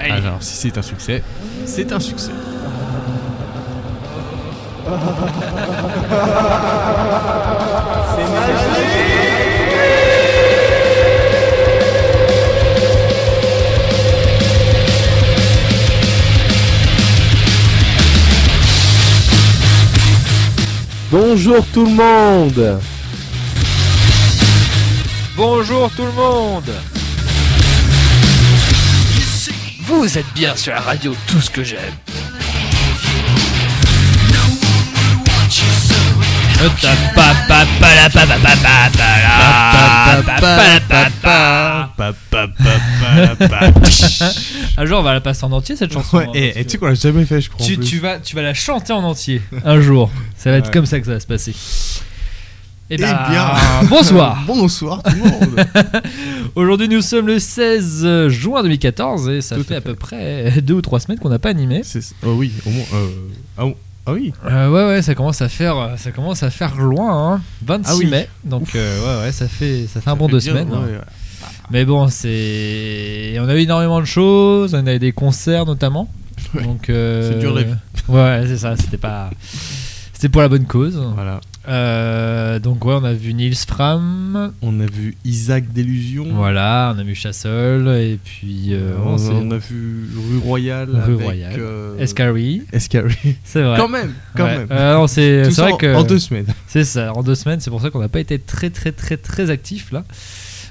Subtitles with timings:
[0.00, 0.12] Allez.
[0.12, 1.22] Alors, si c'est un succès,
[1.64, 2.32] c'est un succès.
[21.10, 22.80] Bonjour tout le monde
[25.36, 26.70] Bonjour tout le monde
[29.88, 31.94] Vous êtes bien sur la radio Tout ce que j'aime.
[44.76, 46.18] Un jour on va la passer en entier cette chanson.
[46.18, 47.66] Ouais, hein, et, tu sais qu'on l'a jamais fait, je crois.
[47.66, 50.10] tu, vas, tu vas la chanter en entier un jour.
[50.36, 50.72] Ça va être Ouais.
[50.72, 51.54] comme ça que ça va se passer.
[52.90, 53.48] Eh Eh ben, bien,
[53.90, 54.42] bonsoir.
[54.46, 55.66] Bonsoir tout le monde.
[56.54, 59.90] Aujourd'hui nous sommes le 16 juin 2014 et ça Tout fait à fait.
[59.90, 61.82] peu près deux ou trois semaines qu'on n'a pas animé.
[62.24, 62.84] Oh oui, au moins.
[62.94, 63.08] euh,
[63.58, 63.64] ah.
[64.06, 64.32] Ah oui.
[64.46, 67.40] Euh, ouais ouais ça commence à faire ça commence à faire loin hein.
[67.66, 68.06] 26 Ah oui.
[68.06, 70.70] mai donc euh, ouais ouais ça fait ça fait un bon deux Bien, semaines.
[70.70, 70.80] ouais, hein.
[70.92, 71.48] ouais.
[71.70, 76.08] Mais bon c'est on a eu énormément de choses on a eu des concerts notamment
[76.54, 76.62] Ouais.
[76.62, 77.66] donc euh, C'est dur vie.
[78.08, 79.28] ouais c'est ça c'était pas
[80.14, 80.98] c'était pour la bonne cause.
[81.14, 81.40] Voilà.
[81.68, 86.26] Euh, donc ouais on a vu Nils Fram On a vu Isaac Delusion.
[86.32, 90.88] voilà on a vu Chassol et puis euh, on, on a vu Rue Royale.
[90.90, 91.56] Rue avec, Royale.
[91.58, 93.14] euh, Escari Escari.
[93.44, 93.76] c'est vrai.
[93.78, 94.58] Quand même, quand Ouais.
[94.58, 94.68] même.
[94.70, 96.46] Euh, c'est Tout c'est ça vrai en- que en deux semaines.
[96.66, 99.16] c'est ça en deux semaines c'est pour ça qu'on n'a pas été très très très
[99.18, 100.04] très actif là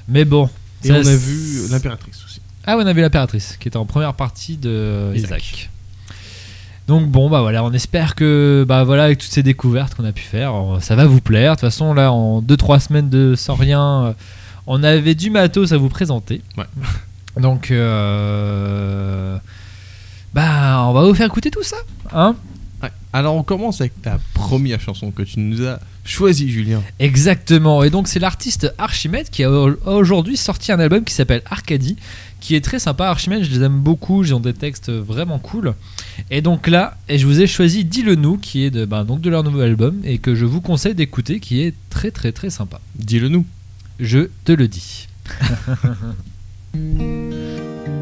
[0.08, 0.48] mais bon
[0.84, 2.40] Et on a vu l'impératrice aussi.
[2.66, 5.42] ah ouais, on a vu l'impératrice qui était en première partie de Isaac.
[5.42, 5.70] Isaac.
[6.88, 10.12] Donc bon bah voilà on espère que bah voilà avec toutes ces découvertes qu'on a
[10.12, 13.34] pu faire euh, ça va vous plaire de toute façon là en 2-3 semaines de
[13.36, 14.12] sans rien euh,
[14.66, 16.64] on avait du matos à vous présenter Ouais.
[17.42, 19.38] donc euh,
[20.34, 21.76] bah on va vous faire écouter tout ça
[22.12, 22.34] hein
[22.80, 22.90] Ouais.
[23.12, 26.80] Alors on commence avec ta première chanson que tu nous as choisie, Julien.
[27.00, 31.42] Exactement, et donc c'est l'artiste Archimède qui a au- aujourd'hui sorti un album qui s'appelle
[31.50, 31.96] Arcadie,
[32.40, 33.06] qui est très sympa.
[33.06, 35.74] Archimède, je les aime beaucoup, ils ont des textes vraiment cool.
[36.30, 39.20] Et donc là, et je vous ai choisi Dis-le nous, qui est de, ben, donc
[39.20, 42.50] de leur nouveau album, et que je vous conseille d'écouter, qui est très très très
[42.50, 42.80] sympa.
[42.96, 43.46] Dis-le nous.
[44.00, 45.08] Je te le dis.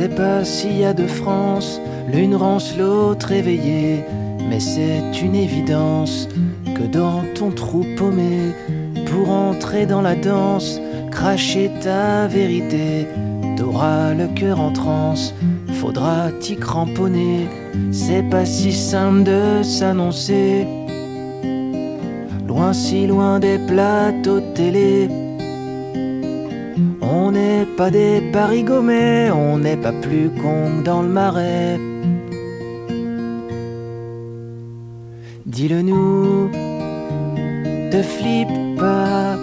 [0.00, 1.78] sais pas s'il y a de France,
[2.10, 4.02] l'une rance l'autre éveillée,
[4.48, 6.26] mais c'est une évidence
[6.74, 8.54] que dans ton trou paumé,
[9.10, 10.80] pour entrer dans la danse,
[11.10, 13.08] cracher ta vérité,
[13.58, 15.34] t'auras le cœur en transe,
[15.74, 17.46] faudra t'y cramponner,
[17.92, 20.66] c'est pas si simple de s'annoncer.
[22.48, 25.10] Loin si loin des plateaux télé,
[27.10, 31.78] on n'est pas des parigommets, on n'est pas plus con dans le marais.
[35.46, 36.50] Dis-le nous,
[37.90, 39.36] te flippe pas.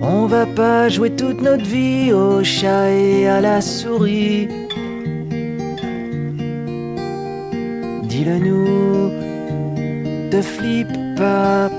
[0.00, 4.48] On va pas jouer toute notre vie au chat et à la souris.
[8.04, 9.10] Dis-le nous,
[10.30, 11.70] te flippe pas.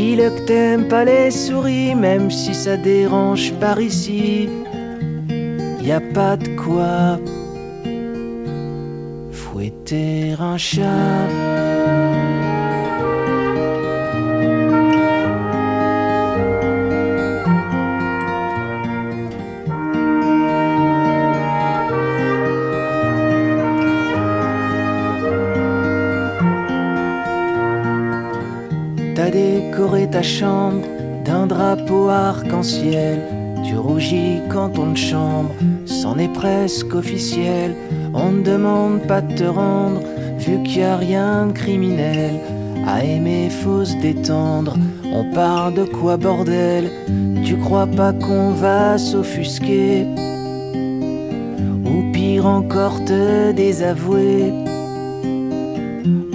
[0.00, 4.48] Dis-le que pas les souris, même si ça dérange par ici.
[5.82, 7.20] Y a pas de quoi
[9.30, 11.28] fouetter un chat.
[29.70, 30.82] Décoré ta chambre
[31.24, 33.20] d'un drapeau arc-en-ciel.
[33.64, 35.50] Tu rougis quand on te chambre,
[35.86, 37.76] c'en est presque officiel.
[38.12, 40.00] On ne demande pas de te rendre,
[40.38, 42.32] vu qu'il n'y a rien de criminel.
[42.84, 44.74] À aimer, faut se détendre.
[45.04, 46.90] On parle de quoi, bordel?
[47.44, 50.04] Tu crois pas qu'on va s'offusquer?
[51.84, 54.52] Ou pire encore, te désavouer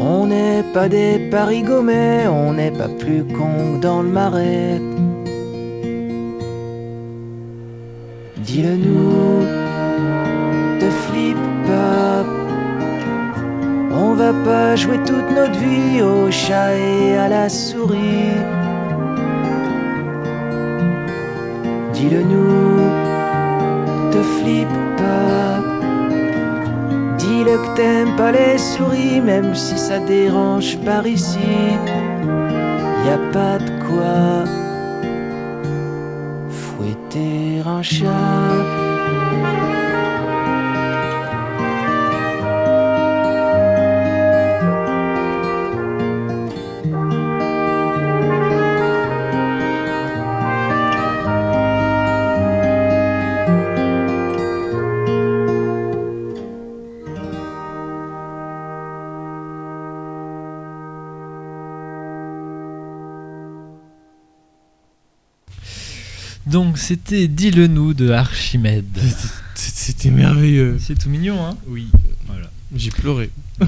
[0.06, 4.80] on n'est pas des parigommets, on n'est pas plus con que dans le marais.
[8.38, 9.44] Dis-le nous,
[10.80, 12.24] te flippe pas.
[13.92, 18.38] On va pas jouer toute notre vie au chat et à la souris.
[21.94, 22.90] Dis-le nous,
[24.12, 25.55] te flippe pas.
[27.56, 31.40] Que t'aimes pas les souris, même si ça dérange par ici.
[33.06, 34.44] Y a pas de quoi
[36.50, 38.85] fouetter un chat.
[66.76, 69.00] Donc c'était Dis-le nous de Archimède.
[69.54, 70.76] C'était merveilleux.
[70.78, 71.56] C'est tout mignon, hein?
[71.70, 71.88] Oui.
[72.28, 72.50] Voilà.
[72.76, 73.30] J'ai pleuré.
[73.62, 73.66] Oh,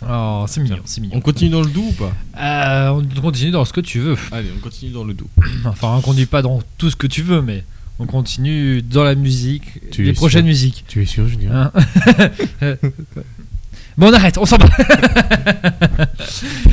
[0.08, 1.18] Oh, c'est mignon, c'est mignon.
[1.18, 2.14] On continue dans le doux ou pas?
[2.38, 4.16] Euh, on continue dans ce que tu veux.
[4.32, 5.28] Allez, on continue dans le doux.
[5.66, 7.64] Enfin, on continue pas dans tout ce que tu veux, mais
[7.98, 10.86] on continue dans la musique, Tu les es prochaines musiques.
[10.88, 11.70] Tu es sûr, Julien?
[11.74, 12.76] Hein?
[13.96, 14.68] bon, on arrête, on s'en va.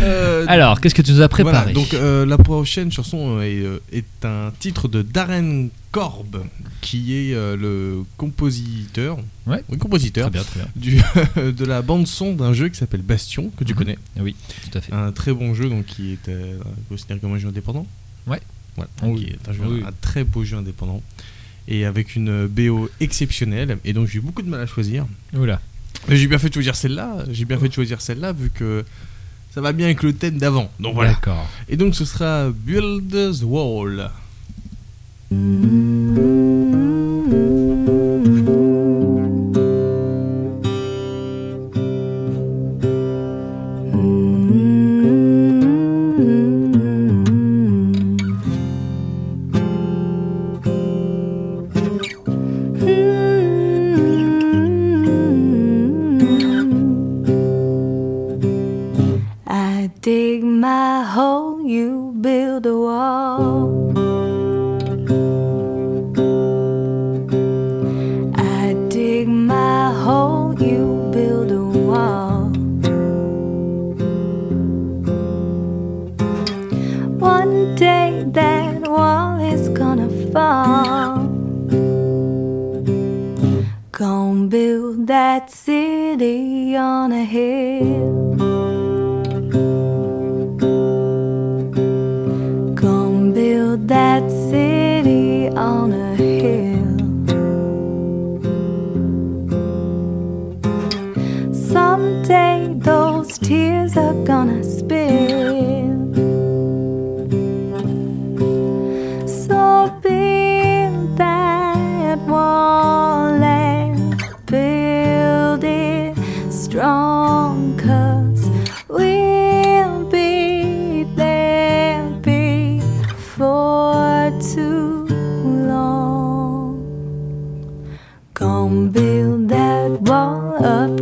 [0.01, 3.61] Euh, Alors, qu'est-ce que tu nous as préparé Voilà, donc euh, la prochaine chanson est,
[3.63, 6.43] euh, est un titre de Darren Korb,
[6.81, 9.17] qui est euh, le compositeur,
[9.47, 9.63] Ouais.
[9.69, 10.69] oui, compositeur Très bien, très bien.
[10.75, 13.77] du, de la bande son d'un jeu qui s'appelle Bastion, que tu Mhm.
[13.79, 13.97] connais.
[14.19, 14.35] Oui,
[14.69, 14.91] tout à fait.
[14.93, 16.29] Un très bon jeu, donc qui est
[16.89, 17.87] considéré comme un jeu indépendant.
[18.27, 18.41] Ouais.
[18.75, 19.31] Voilà, Oh oui.
[19.31, 19.83] est un, jeu- Oui.
[19.87, 21.01] un très beau jeu indépendant.
[21.67, 25.05] Et avec une BO exceptionnelle, et donc j'ai eu beaucoup de mal à choisir.
[25.37, 25.61] Oula.
[26.07, 27.25] Mais j'ai bien fait de choisir celle-là.
[27.29, 28.83] J'ai bien fait de choisir celle-là vu que
[29.53, 30.69] ça va bien avec le thème d'avant.
[30.79, 31.11] Donc voilà.
[31.11, 31.47] D'accord.
[31.69, 34.09] Et donc ce sera Build's Wall.
[60.63, 63.91] My hole, you build a wall.
[68.37, 72.45] I dig my hole, you build a wall.
[77.19, 81.27] One day that wall is gonna fall.
[83.91, 88.22] Gonna build that city on a hill.
[95.49, 95.82] City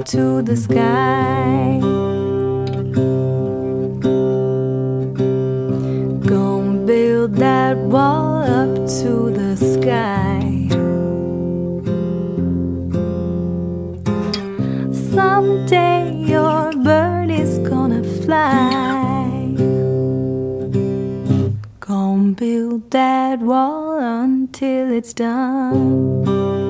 [0.05, 1.79] to the sky.
[6.25, 10.67] Gonna build that wall up to the sky.
[15.13, 19.53] Someday your bird is gonna fly.
[21.79, 26.60] Gonna build that wall until it's done.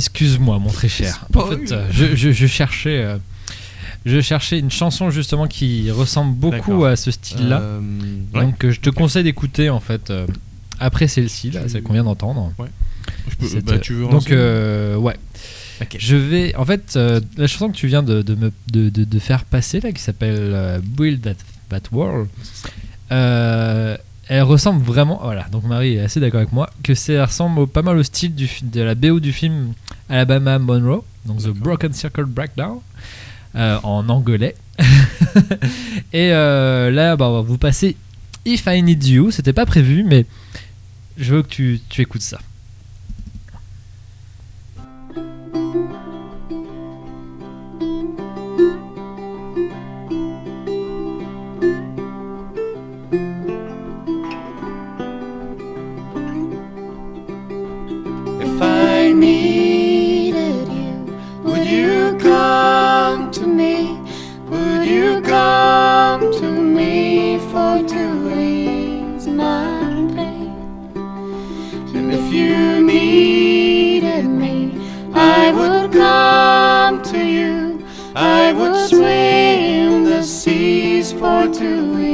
[0.00, 1.26] Excuse-moi, mon très cher.
[1.34, 3.18] En fait, euh, je, je- je cherchais, euh,
[4.06, 6.86] je cherchais une chanson justement qui ressemble beaucoup D'accord.
[6.86, 7.60] à ce style-là.
[7.60, 7.80] Euh,
[8.34, 8.40] ouais.
[8.40, 10.26] Donc, euh, je te conseille d'écouter en fait euh,
[10.78, 12.50] après celle-ci, là, Tu- celle qu'on vient d'entendre.
[13.28, 15.16] Je peux- bah, tu veux Donc, euh, ouais.
[15.98, 16.54] Je vais.
[16.56, 19.44] En fait, euh, la chanson que tu viens de, de me, de, de- de faire
[19.44, 21.34] passer, là, qui s'appelle euh, Build That,
[21.70, 22.28] That World,
[23.12, 23.96] euh,
[24.30, 25.18] elle ressemble vraiment.
[25.20, 28.32] Voilà, donc Marie est assez d'accord avec moi, que ça ressemble pas mal au style
[28.32, 29.72] du, de la BO du film
[30.08, 32.78] Alabama Monroe, donc The Broken Circle Breakdown,
[33.56, 34.54] euh, en anglais.
[36.12, 37.96] Et euh, là, bah, on va vous passer
[38.46, 39.32] If I Need You.
[39.32, 40.26] C'était pas prévu, mais
[41.18, 42.38] je veux que tu, tu écoutes ça.
[76.00, 77.84] Come to you.
[78.14, 82.09] I would swim the seas for to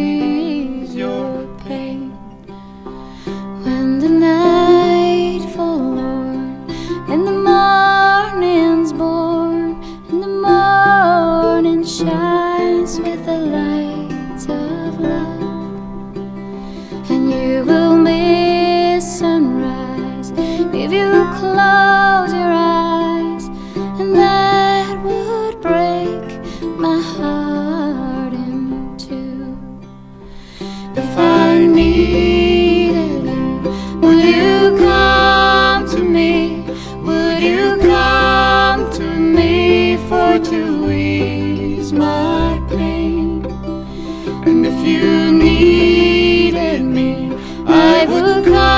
[47.99, 48.76] I will come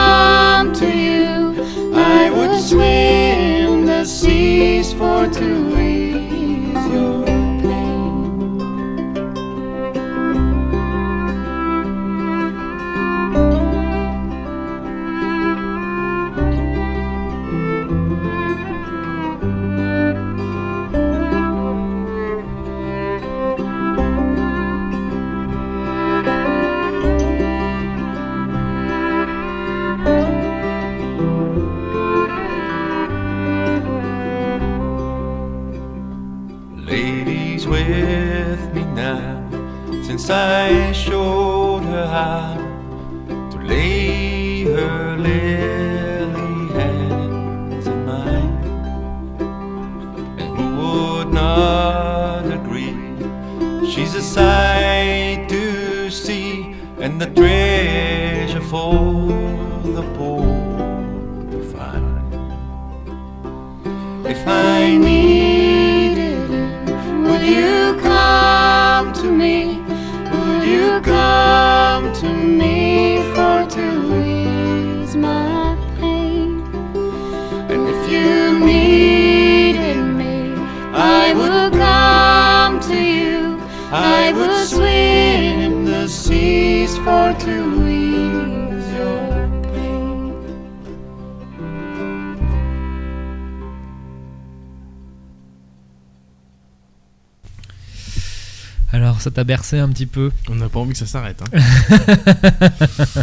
[99.19, 101.43] Alors, ça t'a bercé un petit peu On n'a pas envie que ça s'arrête.
[101.43, 101.59] Hein.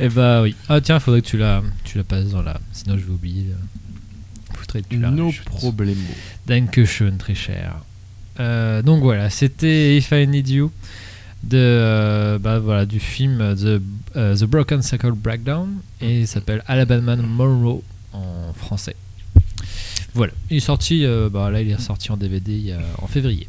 [0.00, 0.56] Eh bah oui.
[0.68, 2.60] Ah tiens, faudrait que tu la, tu la passes dans la.
[2.72, 3.46] Sinon, je vais oublier.
[4.52, 6.00] Faudrait que tu la No problemo.
[6.48, 7.76] Dankeschön, très cher.
[8.40, 10.72] Euh, donc voilà, c'était If I Need You
[11.44, 13.80] de, euh, bah, voilà, du film The,
[14.16, 15.68] euh, The Broken Circle Breakdown
[16.00, 17.82] et il s'appelle Alabama Monroe
[18.12, 18.96] en français.
[20.14, 23.48] Voilà, il est sorti, euh, bah, là il est sorti en DVD il en février.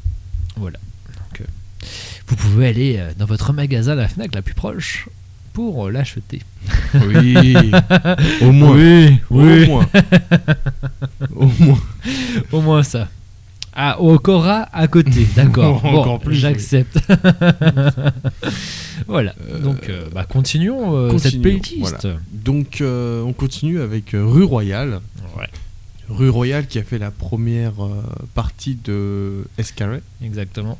[0.55, 0.90] Voilà, euh,
[2.31, 5.09] vous pouvez aller euh, dans votre magasin la Fnac la plus proche
[5.51, 6.41] pour euh, l'acheter.
[7.05, 7.55] Oui.
[8.41, 8.77] Au moins.
[8.77, 9.89] oui, Au moins.
[11.35, 11.79] Au moins.
[12.53, 13.09] Au moins ça.
[13.73, 15.83] Ah, au Cora à côté, d'accord.
[15.85, 16.99] Encore plus, j'accepte.
[19.07, 19.33] voilà.
[19.61, 22.07] Donc, euh, bah, continuons euh, cette Continuons, playlist.
[22.33, 24.99] Donc, euh, on continue avec Rue Royale.
[25.37, 25.47] Ouais,
[26.09, 27.73] Rue Royale qui a fait la première
[28.33, 30.01] partie de Escarret.
[30.21, 30.77] exactement.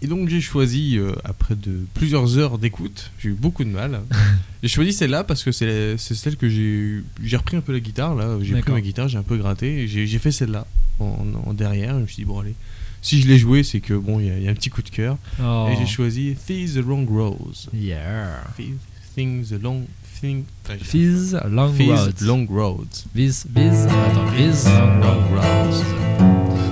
[0.00, 4.00] Et donc j'ai choisi, euh, après de plusieurs heures d'écoute, j'ai eu beaucoup de mal.
[4.62, 8.14] j'ai choisi celle-là parce que c'est celle que j'ai j'ai repris un peu la guitare
[8.14, 8.38] là.
[8.40, 9.88] J'ai pris ma guitare, j'ai un peu gratté.
[9.88, 10.66] J'ai fait celle-là
[11.00, 11.94] en, en derrière.
[11.96, 12.54] Je me suis dit bon allez,
[13.02, 14.90] si je l'ai joué, c'est que bon il y, y a un petit coup de
[14.90, 15.18] cœur.
[15.42, 15.68] Oh.
[15.70, 17.68] Et j'ai choisi Fizz the Long Rose.
[17.74, 18.44] Yeah.
[18.56, 18.76] Fizz
[19.16, 19.82] Things the Long
[20.20, 20.44] Thing.
[20.80, 22.20] Fizz Long Fizz Roads.
[22.24, 23.04] Long Roads.
[23.14, 23.86] Fizz, Fizz.
[23.86, 25.22] Attends, Fizz Long Long.
[25.34, 25.82] Roads.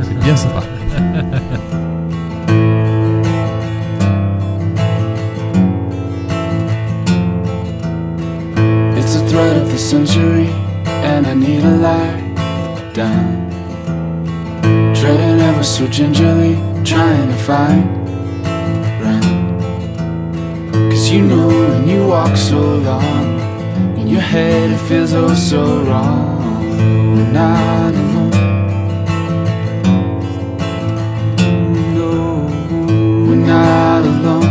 [0.05, 0.63] C'est bien sympa.
[9.37, 10.49] Of the century,
[10.87, 13.51] and I need a light down.
[14.95, 17.85] Treading ever so gingerly, trying to find
[18.99, 19.61] ground.
[20.91, 23.39] Cause you know when you walk so long,
[23.99, 26.71] in your head it feels oh so wrong.
[27.15, 28.31] We're not alone.
[31.95, 32.49] No,
[33.29, 34.46] we're not alone.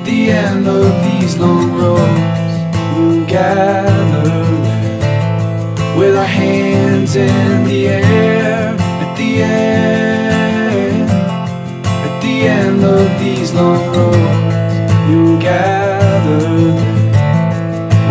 [0.04, 2.58] the end of these long roads,
[2.96, 8.76] we'll gather there with our hands in the air.
[8.78, 16.74] At the end, at the end of these long roads, we'll gather there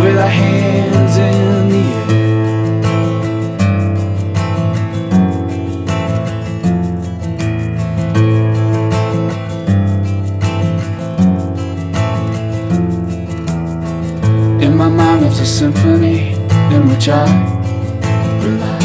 [0.02, 2.19] with our hands in the air.
[14.90, 16.34] My lives a symphony
[16.74, 17.26] in which I
[18.44, 18.80] rely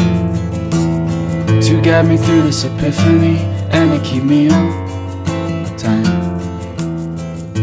[1.61, 3.37] to guide me through this epiphany
[3.71, 6.39] and to keep me on time.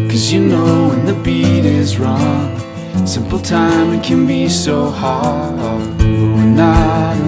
[0.09, 2.59] Cause you know when the beat is wrong,
[3.07, 5.57] simple timing can be so hard.
[5.99, 7.22] But we're not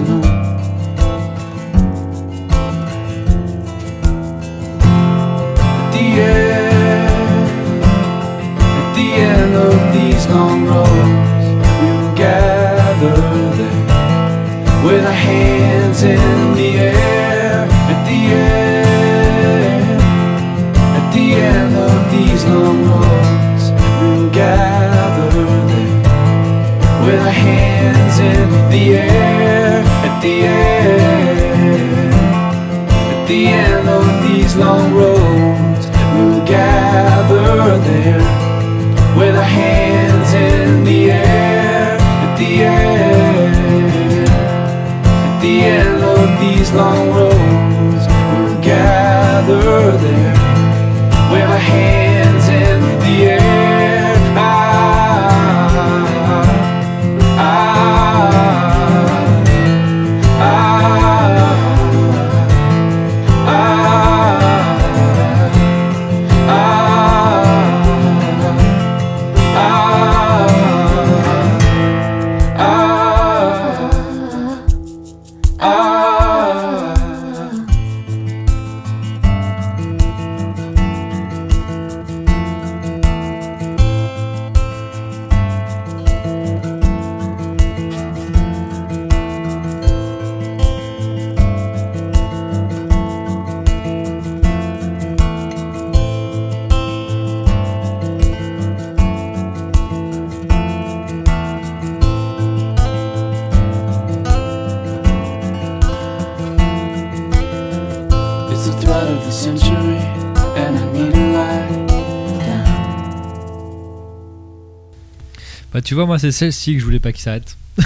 [115.85, 117.55] tu vois, moi, c'est celle-ci que je voulais pas qu'il s'arrête.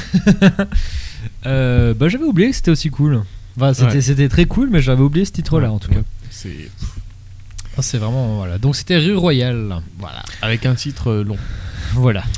[1.45, 3.21] Euh, bah, j'avais oublié que c'était aussi cool.
[3.57, 4.29] Enfin, c'était, Ouais.
[4.29, 5.95] très cool, mais j'avais oublié ce titre-là Ouais, en tout ouais.
[5.97, 6.01] cas.
[6.29, 6.49] C'est
[7.77, 8.37] Ah, c'est vraiment.
[8.37, 8.57] Voilà.
[8.57, 9.81] Donc, c'était Rue Royale.
[9.97, 11.37] voilà, avec un titre euh, long.
[11.93, 12.23] Voilà.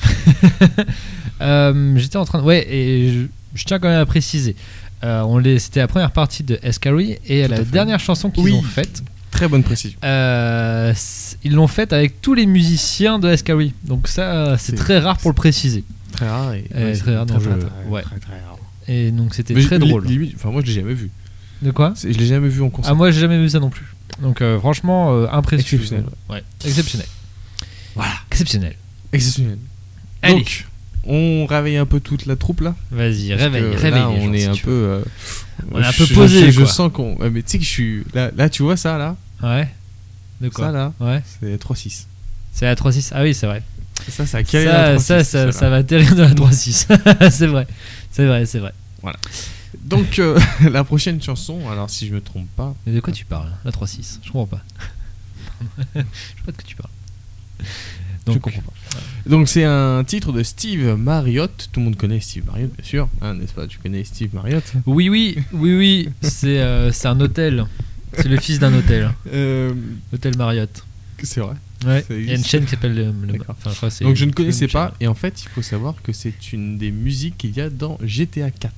[1.42, 2.44] Euh, j'étais en train de.
[2.44, 3.20] Ouais, et je,
[3.56, 4.56] je tiens quand même à préciser.
[5.04, 8.44] Euh, on les, c'était la première partie de Escary et Tout la dernière chanson qu'ils
[8.44, 8.54] Oui.
[8.54, 9.02] ont faite.
[9.42, 9.98] Très bonne précision.
[10.04, 10.94] euh,
[11.44, 13.74] ils l'ont faite avec tous les musiciens de Escary.
[13.84, 15.84] Donc ça, c'est très rare pour le préciser.
[16.12, 18.02] Très rare et Euh, très rare, très, donc très, je- très, ouais.
[18.04, 18.58] très, très rare.
[18.88, 20.06] Et donc c'était très drôle.
[20.06, 21.10] limite- enfin, moi, je l'ai jamais vu.
[21.64, 21.96] De quoi?
[22.00, 22.92] Je l'ai jamais vu en concert.
[22.92, 23.86] Ah moi j'ai jamais vu ça non plus.
[24.22, 25.82] Donc euh, franchement euh, impressionnant.
[25.82, 26.06] Exceptionnel.
[26.30, 27.08] Ouais, exceptionnel.
[27.96, 28.14] Voilà.
[28.30, 28.76] Exceptionnel.
[29.12, 29.58] Exceptionnel.
[30.22, 30.36] Allez.
[30.36, 30.66] Donc,
[31.08, 32.76] on réveille un peu toute la troupe là.
[32.92, 33.90] Vas-y, réveille, réveille.
[34.02, 34.70] Là, les gens, on est si un peu.
[34.70, 35.02] euh,
[35.72, 36.70] On est un peu posé, Je, quoi.
[36.70, 37.16] sens qu'on.
[37.18, 38.04] ouais, Mais tu sais que je suis.
[38.14, 39.16] Là, là, tu vois ça là.
[39.44, 39.68] Ouais.
[40.40, 41.22] De quoi Ça là Ouais.
[41.40, 42.06] C'est 3-6.
[42.54, 43.12] C'est la 3-6.
[43.14, 43.62] Ah oui, c'est vrai.
[44.10, 47.30] Ça, ça a calé la Ça, 3-6, ça, ça, ça va atterrir dans la 3-6.
[47.32, 47.68] c'est vrai.
[48.12, 48.74] C'est vrai, c'est vrai.
[49.84, 50.40] Donc, euh,
[50.72, 52.76] la prochaine chanson, alors si je me trompe pas.
[52.86, 54.64] Mais de quoi tu parles La 3-6 Je comprends pas.
[55.96, 56.06] je sais
[56.46, 56.90] pas de quoi tu parles.
[58.28, 58.74] je comprends pas.
[59.28, 61.70] Donc, c'est un titre de Steve Marriott.
[61.72, 63.10] Tout le monde connaît Steve Marriott, bien sûr.
[63.22, 63.68] hein, N'est-ce pas?
[63.68, 64.64] Tu connais Steve Marriott?
[64.86, 66.10] Oui, oui, oui, oui.
[66.22, 67.66] C'est euh, c'est un hôtel.
[68.14, 69.12] C'est le fils d'un hôtel.
[69.34, 69.74] Euh,
[70.14, 70.84] Hôtel Marriott.
[71.24, 71.56] C'est vrai.
[71.86, 72.04] Ouais.
[72.10, 73.14] Il y a une chaîne qui s'appelle le.
[73.48, 74.82] enfin, je Donc, je ne connaissais chaîne.
[74.90, 74.94] pas.
[75.00, 77.98] Et en fait, il faut savoir que c'est une des musiques qu'il y a dans
[78.04, 78.74] GTA 4.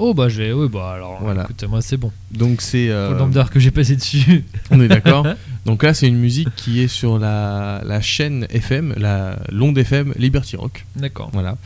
[0.00, 1.42] Oh bah j'ai, oui bah alors, Voilà.
[1.42, 2.12] écoute, moi c'est bon.
[2.30, 2.88] Donc c'est.
[2.88, 4.44] euh, le nombre d'heures que j'ai passé dessus.
[4.70, 5.26] on est d'accord.
[5.66, 10.14] Donc là, c'est une musique qui est sur la, la chaîne FM, la l'onde FM
[10.16, 10.84] Liberty Rock.
[10.94, 11.30] D'accord.
[11.32, 11.56] Voilà.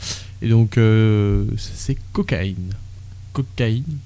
[0.41, 2.71] Et donc, euh, c'est cocaïne.
[3.33, 3.99] Cocaïne.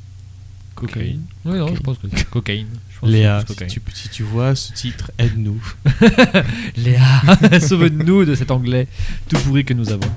[0.76, 1.22] Cocaïne.
[1.46, 2.68] Oui, non, je pense que c'est cocaïne.
[3.04, 5.62] Léa, tu, si tu vois ce titre, aide-nous.
[6.78, 8.88] Léa, sauve-nous de cet anglais
[9.30, 10.10] tout pourri que nous avons.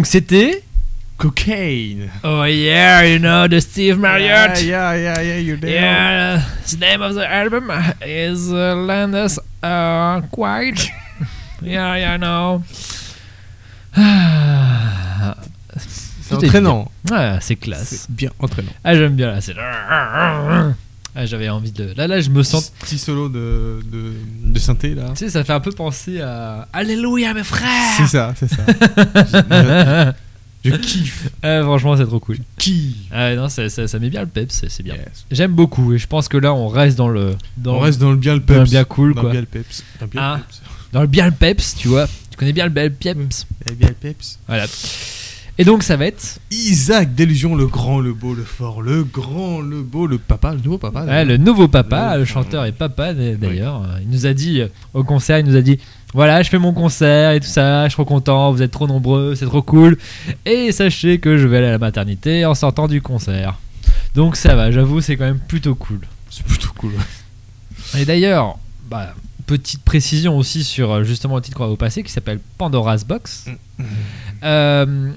[0.00, 0.62] Donc c'était.
[1.18, 2.08] Cocaine.
[2.24, 4.62] Oh yeah, you know the Steve Marriott.
[4.62, 5.70] Yeah, yeah, yeah, yeah, you're there.
[5.72, 10.88] Yeah, the name of the album is uh, Landis uh, Quiet.
[11.60, 12.62] yeah, yeah, I know.
[13.94, 15.36] Ah,
[15.76, 16.90] C'est entraînant.
[17.04, 17.14] bien.
[17.34, 18.06] Ouais, c'est classe.
[18.08, 18.72] Bien entraînant.
[18.82, 19.42] Ah, j'aime bien là.
[19.42, 19.52] C'est.
[21.14, 21.92] Ah, j'avais envie de.
[21.96, 22.72] Là, là, je me sens.
[22.80, 24.12] Petit solo de, de,
[24.44, 25.08] de synthé là.
[25.10, 26.68] Tu sais, ça fait un peu penser à.
[26.72, 30.14] Alléluia, mes frères C'est ça, c'est ça.
[30.64, 31.28] Je kiffe.
[31.42, 32.36] Ah, franchement, c'est trop cool.
[32.58, 32.94] Kiffe.
[33.10, 34.94] Ah, non, ça, ça, ça met bien le peps, c'est bien.
[34.94, 35.24] Yes.
[35.30, 37.34] J'aime beaucoup et je pense que là, on reste dans le.
[37.56, 38.70] Dans On reste dans le bien le dans le peps.
[38.70, 39.30] bien cool, Dans quoi.
[39.30, 39.82] le bien le peps.
[39.98, 40.36] Dans le bien Ah.
[40.36, 40.60] le peps.
[40.92, 42.06] Dans le bien le peps, tu vois.
[42.30, 43.46] Tu connais bien le bel peps.
[43.68, 44.38] Eh bien le peps.
[44.46, 44.66] Voilà.
[45.60, 49.60] Et donc ça va être Isaac Delusion, le grand, le beau, le fort, le grand,
[49.60, 51.04] le beau, le papa, le nouveau papa.
[51.04, 53.84] ouais, le nouveau papa, Le- le chanteur et papa d'ailleurs.
[54.02, 55.78] Il nous a dit euh, au concert, il nous a dit
[56.14, 58.86] voilà, je fais mon concert et tout ça, je suis trop content, vous êtes trop
[58.86, 59.98] nombreux, c'est trop cool.
[60.46, 63.58] Et sachez que je vais aller à la maternité en sortant du concert.
[64.14, 66.00] Donc ça va, j'avoue, c'est quand même plutôt cool.
[66.30, 66.92] C'est plutôt cool.
[67.98, 68.56] Et d'ailleurs,
[68.88, 69.14] bah,
[69.46, 73.04] petite précision aussi sur euh, justement le titre qu'on va vous passer qui s'appelle Pandora's
[73.04, 73.44] Box.
[74.42, 75.12] Euh,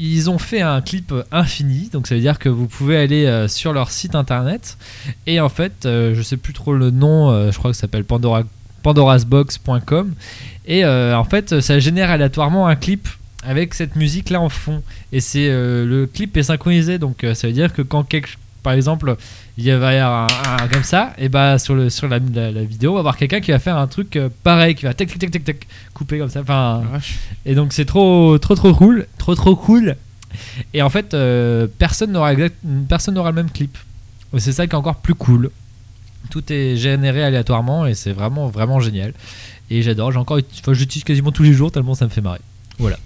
[0.00, 3.48] ils ont fait un clip infini, donc ça veut dire que vous pouvez aller euh,
[3.48, 4.78] sur leur site internet.
[5.26, 7.82] Et en fait, euh, je sais plus trop le nom, euh, je crois que ça
[7.82, 8.42] s'appelle Pandora,
[8.82, 10.14] pandorasbox.com
[10.66, 13.08] et en fait, ça génère aléatoirement un clip
[13.42, 14.82] avec cette musique là en fond.
[15.10, 18.30] Et c'est le clip est synchronisé donc ça veut dire que quand quelque
[18.62, 19.16] par exemple
[19.62, 22.50] il va y avoir un, un- comme ça et bah sur le sur la, la-
[22.50, 24.94] la vidéo on va voir quelqu'un qui va faire un truc euh, pareil qui va
[24.94, 26.82] tac tac tac tac tac couper comme ça enfin
[27.44, 29.96] et donc c'est trop trop trop cool, trop trop cool.
[30.74, 32.32] Et en fait, euh, personne n'aura
[32.88, 33.76] personne n'aura le même clip.
[34.38, 35.50] C'est ça qui est encore plus cool.
[36.30, 39.12] Tout est généré aléatoirement et c'est vraiment vraiment génial.
[39.70, 40.12] Et j'adore.
[40.12, 42.38] J'ai encore, enfin, j'utilise quasiment tous les jours tellement ça me fait marrer.
[42.78, 42.96] Voilà.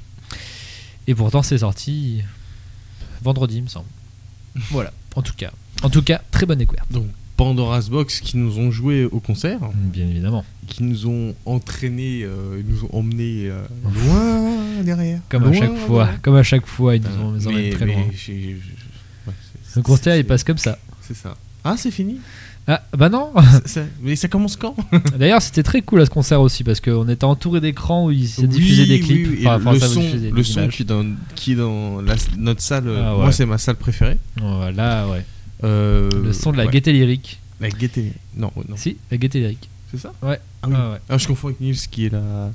[1.07, 2.21] Et pourtant c'est sorti
[3.23, 3.87] vendredi, il me semble.
[4.71, 4.93] Voilà.
[5.17, 5.51] En tout cas,
[5.83, 6.91] en tout cas, très bonne découverte.
[6.93, 7.07] Donc
[7.37, 10.45] Pandora's Box qui nous ont joué au concert, Bien évidemment.
[10.69, 13.63] qui nous ont entraînés, euh, ils nous ont emmenés euh,
[14.07, 15.21] loin derrière.
[15.29, 16.23] Comme à Loin chaque fois, derrière.
[16.23, 18.03] comme à chaque fois, ils nous Euh, ont emmènent très mais loin.
[18.03, 20.79] ouais, c'est- Le concert, il passe comme ça.
[21.01, 21.37] C'est ça.
[21.65, 22.19] Ah, c'est fini?
[22.67, 23.31] Ah bah non.
[24.03, 24.75] Mais ça commence quand?
[25.19, 28.27] D'ailleurs, c'était très cool à ce concert aussi parce qu'on était entouré d'écrans où il
[28.27, 29.27] s'est Oui, diffusé des clips.
[29.29, 32.63] oui, Enfin, le son, le des son qui est dans, qui est dans la- notre
[32.63, 33.23] salle, euh, Ah ouais.
[33.23, 34.19] moi c'est ma salle préférée.
[34.41, 35.25] Voilà, ouais.
[35.65, 36.71] Euh, Le son de la ouais.
[36.73, 37.41] gaieté lyrique.
[37.61, 38.13] La gaieté.
[38.37, 38.77] Non, non.
[38.77, 39.69] Si, la gaieté lyrique.
[39.91, 40.39] c'est ça Ouais.
[40.63, 40.75] Ah, oui.
[40.77, 40.99] Ah ouais.
[41.09, 42.51] Ah, je confonds avec Nils qui est la,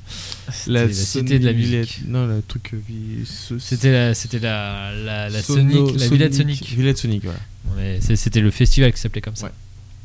[0.52, 1.70] C'était la cité de la musique.
[1.70, 2.74] Villette- Non, le truc.
[2.74, 6.70] euh, C'était la, c'était la, la, la Sono- Sonic, la Villette Sonic.
[6.70, 8.00] Villette Sonic, voilà.
[8.02, 9.48] C'est- C'était le festival qui s'appelait comme ça.
[9.48, 9.52] Ouais.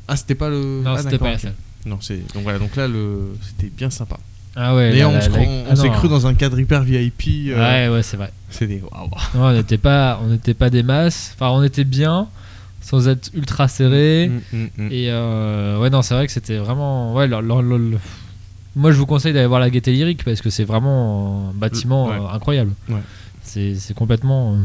[0.07, 0.81] Ah, c'était pas le.
[0.83, 1.55] Non, ah, c'était pas la salle.
[1.85, 2.57] Non, c'est donc voilà.
[2.59, 4.17] Donc là, le, c'était bien sympa.
[4.55, 4.91] Ah ouais.
[4.91, 5.93] D'ailleurs, la- on la- la- ah s'est non.
[5.93, 7.49] cru dans un cadre hyper VIP.
[7.49, 7.57] euh,
[7.89, 8.31] Ouais, ouais, c'est vrai.
[8.49, 9.09] C'était waouh.
[9.35, 11.31] Non, on n'était pas, on n'était pas des masses.
[11.35, 12.27] Enfin, on était bien,
[12.87, 14.29] sans être ultra serré.
[14.29, 14.87] Mm, mm, mm.
[14.91, 17.13] Et euh, ouais, non, c'est vrai que c'était vraiment.
[17.15, 17.97] Ouais, le- le- le- le-
[18.75, 22.07] Moi, je vous conseille d'aller voir la Gaieté Lyrique parce que c'est vraiment un bâtiment
[22.09, 22.15] Ouais.
[22.15, 22.73] euh, incroyable.
[22.89, 23.01] Ouais.
[23.43, 24.53] C'est complètement.
[24.53, 24.57] euh,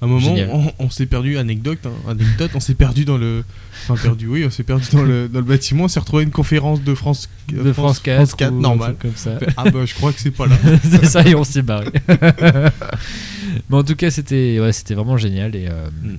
[0.00, 0.48] À un moment, Génial.
[0.52, 3.44] on, on s'est perdu, anecdote, hein, anecdote, on s'est perdu dans le.
[3.88, 6.24] Enfin, perdu, oui, on s'est perdu dans le, dans le bâtiment, on s'est retrouvé à
[6.24, 8.94] une conférence de France, de France 4, France 4 ou un normal.
[8.96, 9.32] truc comme ça.
[9.58, 10.56] Ah bah, je crois que c'est pas là.
[10.84, 11.88] c'est ça, et on s'est barré.
[13.68, 15.54] Mais en tout cas, c'était ouais, c'était vraiment génial.
[15.56, 16.16] Et, euh, Mm.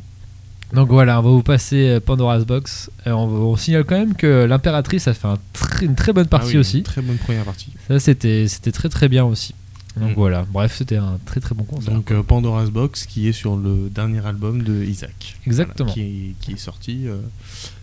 [0.74, 2.90] Donc voilà, on va vous passer euh, Pandora's Box.
[3.08, 6.28] Euh, on, on signale quand même que l'impératrice a fait un très- une très bonne
[6.28, 6.78] Ah partie oui, aussi.
[6.78, 7.68] une Très bonne première partie.
[7.88, 9.54] Ça, c'était très très bien aussi.
[9.98, 10.14] Donc Mm.
[10.16, 11.94] voilà, bref, c'était un très très bon concert.
[11.94, 15.36] Donc euh, Pandora's Box qui est sur le dernier album de Isaac.
[15.46, 15.92] Exactement.
[15.92, 17.18] Voilà, qui, est, qui est sorti euh,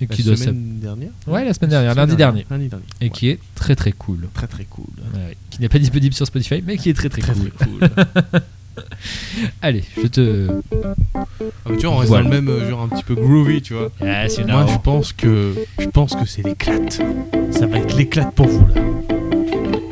[0.00, 1.10] et la qui doit semaine dernière.
[1.26, 2.46] Ouais, la semaine dernière, lundi dernier.
[2.48, 2.84] Lundi dernier.
[3.02, 3.10] Et ouais.
[3.10, 4.26] qui est très très cool.
[4.32, 4.86] très très cool.
[5.14, 7.50] Ouais, qui n'est pas disponible sur Spotify, mais qui est très très, Très cool.
[7.50, 7.80] très cool.
[9.62, 10.46] Allez, je te.
[11.14, 11.24] Ah,
[11.70, 12.24] mais tu vois, on reste Voilà.
[12.24, 13.90] dans le même euh, genre un petit peu groovy, tu vois.
[14.00, 17.00] Ah, c'est Moi, je pense que je pense que c'est l'éclate.
[17.50, 18.80] Ça va être l'éclate pour vous là.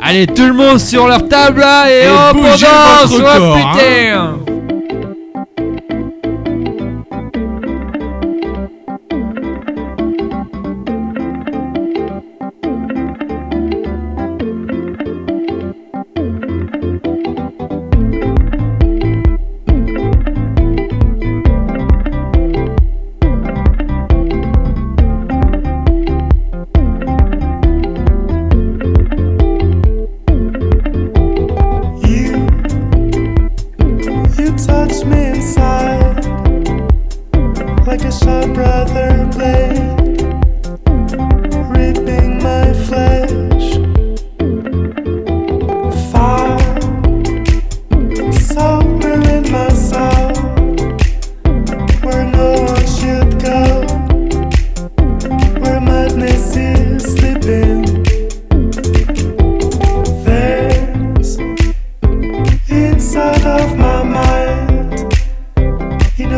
[0.03, 3.39] Allez, tout le monde sur leur table là et, Et hop, on bougez danse votre
[3.39, 3.73] corps, hein.
[3.75, 4.76] putain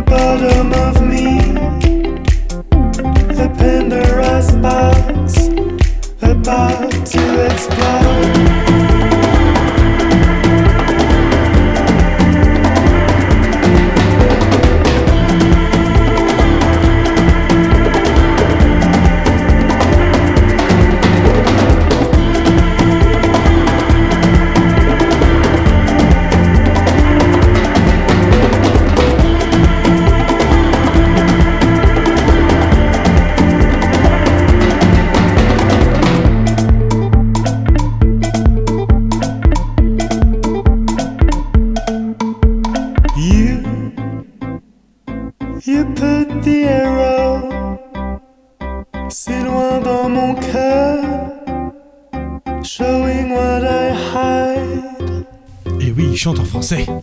[0.08, 1.38] bottom of me,
[3.36, 5.48] a Pandora's box
[6.22, 8.37] about to explode.
[56.68, 56.97] Chante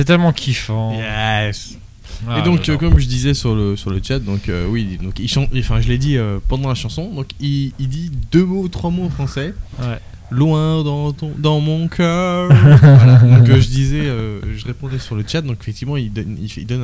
[0.00, 0.94] c'est tellement kiffant.
[0.94, 1.76] Yes.
[2.26, 4.98] Ah et donc, euh, comme je disais sur le, sur le chat, donc euh, oui,
[5.02, 8.10] donc il chante, enfin je l'ai dit euh, pendant la chanson, donc il, il dit
[8.32, 9.54] deux mots, trois mots en français.
[9.78, 9.98] Ouais.
[10.30, 12.50] Loin dans, ton, dans mon cœur.
[12.82, 13.16] Voilà.
[13.18, 16.48] Donc euh, je disais, euh, je répondais sur le chat, donc effectivement il donne, il,
[16.50, 16.82] fait- il donne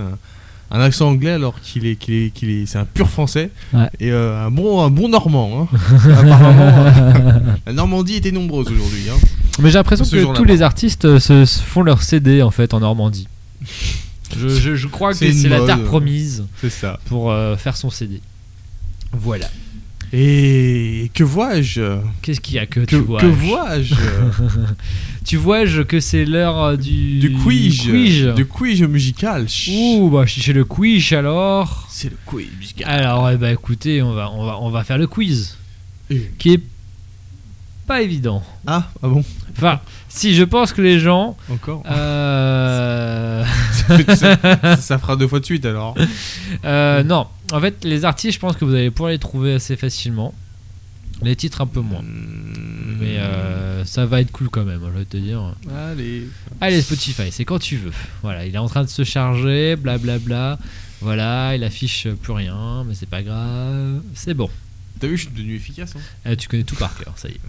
[0.71, 3.51] un, un accent anglais alors qu'il est, qu'il est, qu'il est, c'est un pur français
[3.73, 3.89] Ouais.
[4.01, 5.69] et euh, un bon, un bon normand.
[5.73, 5.79] hein.
[6.19, 9.05] Apparemment, euh, la Normandie était nombreuse aujourd'hui.
[9.11, 9.19] Hein.
[9.59, 12.75] Mais j'ai l'impression que tous les artistes euh, se, se font leur CD en fait
[12.75, 13.27] en Normandie.
[14.37, 16.99] Je, je- je crois que c'est la terre promise C'est ça.
[17.07, 18.21] pour euh, faire son CD.
[19.13, 19.49] Voilà.
[20.13, 21.99] Et que vois-je?
[22.23, 23.95] Qu'est-ce qu'il y a que, Que, tu vois que vois-je?
[25.25, 27.81] Tu vois je- que c'est l'heure euh, du Du quiz.
[27.83, 28.27] quiz.
[28.37, 29.47] Du quiz musical.
[29.69, 31.89] Ouh, bah c'est le quiz alors.
[31.91, 32.89] C'est le quiz musical.
[32.89, 35.57] Alors, eh ben, écoutez, on va, on, va, on va faire le quiz.
[36.11, 36.61] Et- Qui est
[37.89, 38.43] pas évident.
[38.69, 39.25] Ah, ah bon?
[39.57, 41.37] Enfin, si, je pense que les gens.
[41.51, 45.95] Encore euh, ça, ça- ça fera deux fois de suite alors.
[46.65, 49.77] euh, non, en fait, les artistes, je pense que vous allez pouvoir les trouver assez
[49.77, 50.35] facilement.
[51.23, 52.03] Les titres, un peu moins.
[52.03, 52.97] Hmm.
[53.01, 55.55] Mais euh, ça va être cool quand même, je vais te dire.
[55.91, 56.27] Allez.
[56.61, 57.93] Allez, Spotify, c'est quand tu veux.
[58.23, 60.59] Voilà, il est en train de se charger, blablabla.
[61.01, 64.01] Voilà, il affiche plus rien, mais c'est pas grave.
[64.15, 64.51] C'est bon.
[64.99, 65.95] T'as vu, je suis devenu efficace.
[65.97, 66.01] Hein.
[66.33, 67.41] Eh, tu connais tout par cœur, ça y est.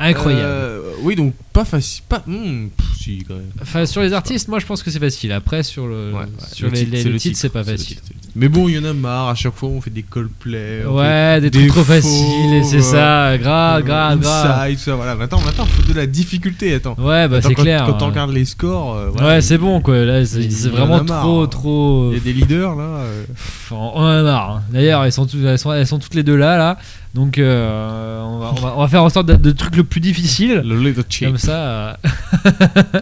[0.00, 0.44] Incroyable.
[0.44, 2.02] Euh, oui, donc pas facile.
[2.08, 2.22] Pas.
[2.26, 3.44] hmm, pff, si, quand même.
[3.60, 5.32] Enfin, sur les artistes, moi je pense que c'est facile.
[5.32, 7.40] Après, sur le, Ouais, ouais, sur le les, titre, les- c'est les le titres, titre,
[7.40, 7.96] c'est pas facile.
[7.96, 8.02] titre,
[8.34, 9.28] Mais bon, il y en a marre.
[9.28, 10.84] À chaque fois, on fait des Coldplay.
[10.86, 14.56] Ouais, des trucs trop faciles, et c'est euh, ça, grave, grave, grave.
[14.64, 15.14] Inside, tout ça, voilà.
[15.16, 16.74] Maintenant, maintenant, faut de la difficulté.
[16.74, 16.94] Attends.
[16.98, 17.84] Ouais, bah c'est clair.
[17.86, 18.08] Quand on hein.
[18.10, 20.04] regarde les scores, euh, Ouais, c'est bon quoi.
[20.04, 21.46] Là, c'est vraiment trop, hein.
[21.48, 22.10] trop.
[22.12, 22.82] Il y a des leaders là.
[22.84, 23.24] euh,
[23.70, 24.50] on en a marre.
[24.56, 24.62] hein.
[24.70, 26.78] D'ailleurs, elles sont, toutes- elles, sont, elles sont toutes les deux là, là.
[27.14, 29.84] Donc, euh, on, va, on, va, on va faire en sorte de, de trucs le
[29.84, 30.62] plus difficile.
[30.64, 30.94] Le.
[31.20, 31.56] Comme ça.
[31.56, 31.94] euh,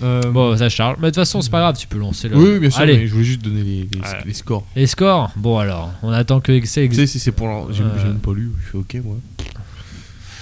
[0.00, 0.96] Euh, Bon, ça charge.
[1.00, 2.36] Mais de toute façon, c'est pas grave, tu peux lancer le.
[2.36, 2.82] Oui, bien sûr.
[2.82, 4.18] Allez, mais je voulais juste donner les, les- Ouais.
[4.26, 4.64] les scores.
[4.76, 5.32] les scores.
[5.34, 6.88] Bon, alors, on attend que Excel.
[6.88, 7.72] Tu sais, si c'est pour.
[7.72, 8.12] J'ai Euh.
[8.22, 8.52] pas lu.
[8.64, 9.16] Je fais ok, moi.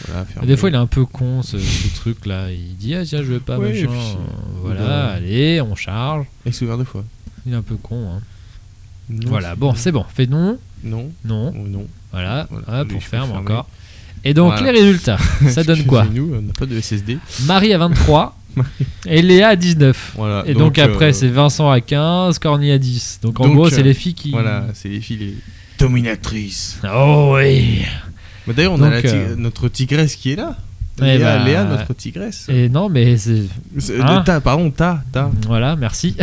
[0.08, 0.26] Voilà.
[0.46, 2.50] Des fois, il est un peu con ce, ce truc là.
[2.52, 3.84] Il dit Ah, tiens, je veux pas, Ouais, machin.
[3.84, 4.16] et puis,
[4.62, 6.26] voilà, bah- allez, on charge.
[6.44, 7.04] Il s'est ouvert deux fois.
[7.46, 8.10] Il est un peu con.
[8.16, 8.20] hein.
[9.08, 10.04] Non, Voilà, bon, c'est bon.
[10.14, 11.52] Fais non, Non, non.
[11.54, 11.86] oh, non.
[12.12, 13.40] Voilà, Voilà, hop, on ferme fermer.
[13.40, 13.68] encore.
[14.24, 14.72] Et donc, Voilà.
[14.72, 15.18] les résultats,
[15.50, 17.18] ça donne quoi Nous, on n'a pas de SSD.
[17.44, 18.36] Marie à 23
[19.06, 20.12] et Léa à 19.
[20.16, 20.42] Voilà.
[20.46, 23.20] Et donc, euh, après, c'est Vincent à 15, Corny à 10.
[23.22, 24.30] Donc, en Donc, gros, euh, c'est les filles qui.
[24.30, 25.34] Voilà, c'est les filles les
[25.78, 26.78] dominatrices.
[26.92, 27.82] Oh oui
[28.46, 30.56] Mais D'ailleurs, on Donc, a euh, notre tigresse qui est là.
[30.98, 32.46] Eh Léa, bah, Léa, notre tigresse.
[32.48, 33.42] Et non, mais c'est.
[34.00, 35.30] Hein ta, pardon, ta, ta.
[35.46, 36.16] Voilà, merci.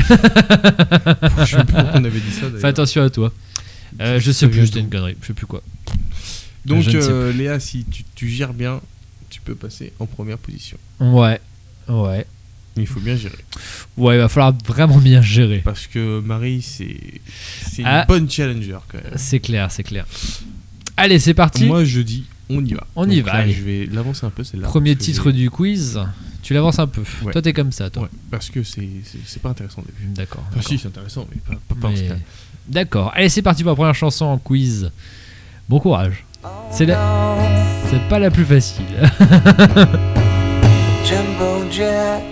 [1.39, 2.47] Je sais plus pourquoi on avait dit ça.
[2.47, 2.59] d'ailleurs.
[2.59, 3.31] Fais attention à toi.
[4.01, 5.15] Euh, je sais plus, c'était une connerie.
[5.21, 5.61] Je sais plus quoi.
[6.65, 8.79] Donc, euh, Léa, si tu, tu gères bien,
[9.29, 10.77] tu peux passer en première position.
[10.99, 11.39] Ouais.
[11.87, 12.25] Ouais.
[12.75, 13.37] Il faut bien gérer.
[13.97, 15.59] Ouais, il va falloir vraiment bien gérer.
[15.59, 16.97] Parce que Marie, c'est
[17.69, 18.05] c'est une Ah.
[18.07, 19.13] bonne challenger quand même.
[19.15, 20.05] C'est clair, c'est clair.
[20.97, 21.65] Allez, c'est parti.
[21.65, 22.87] Moi, je dis, on y va.
[22.95, 23.47] On y va, là.
[23.51, 24.67] Je vais l'avancer un peu, celle-là.
[24.67, 25.99] Premier titre du quiz.
[26.41, 27.03] Tu l'avances un peu.
[27.23, 27.31] Ouais.
[27.31, 28.03] Toi, t'es comme ça, toi.
[28.03, 30.11] Ouais, parce que c'est pas intéressant au début.
[30.13, 30.43] D'accord.
[30.51, 32.17] Enfin, si, c'est intéressant, mais pas, pas, pas en ce cas.
[32.67, 33.11] D'accord.
[33.13, 34.91] Allez, c'est parti pour la première chanson en quiz.
[35.69, 36.25] Bon courage.
[36.71, 37.35] C'est la...
[37.89, 38.85] C'est pas la plus facile.
[41.05, 42.23] Jumbo jet,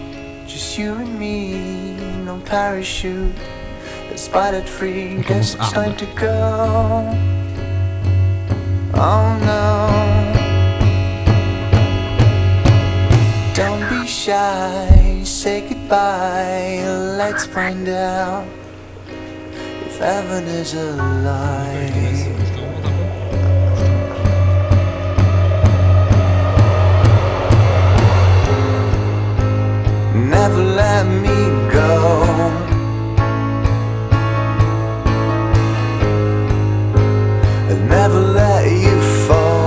[0.47, 3.35] just you and me, no parachute.
[4.15, 7.05] Spotted free, guess it's time to go.
[8.93, 9.89] Oh no.
[13.53, 16.83] Don't be shy, say goodbye.
[17.17, 18.45] Let's find out
[20.01, 20.95] heaven is a
[21.25, 21.91] lie.
[30.33, 31.37] Never let me
[31.77, 31.91] go.
[37.69, 38.97] I'll never let you
[39.27, 39.60] fall.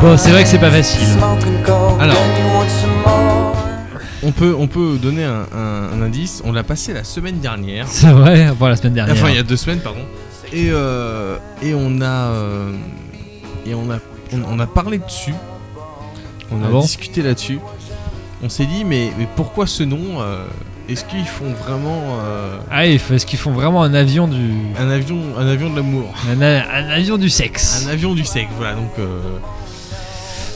[0.00, 1.06] Bon, c'est vrai que c'est pas facile.
[2.00, 2.14] Alors.
[2.14, 3.56] then you want some more.
[4.22, 6.42] On peut, on peut donner un, un- un indice.
[6.44, 7.86] On l'a passé la semaine dernière.
[7.88, 9.14] C'est vrai, bon, la semaine dernière.
[9.14, 10.00] Enfin, il y a deux semaines, pardon.
[10.52, 12.04] Et, euh, et on a.
[12.04, 12.72] euh,
[13.66, 13.98] et on a,
[14.32, 15.34] on, on a parlé dessus.
[16.50, 16.80] On a Ah bon?
[16.80, 17.60] discuté là-dessus.
[18.42, 20.44] On s'est dit, mais, mais pourquoi ce nom euh,
[20.90, 24.50] Est-ce qu'ils font vraiment euh, Ah, est-ce qu'ils font vraiment un avion du.
[24.78, 26.12] un avion, un avion de l'amour?
[26.28, 26.40] Un,
[26.90, 28.74] avion du sexe Un avion du sexe, voilà.
[28.74, 29.20] Donc, euh,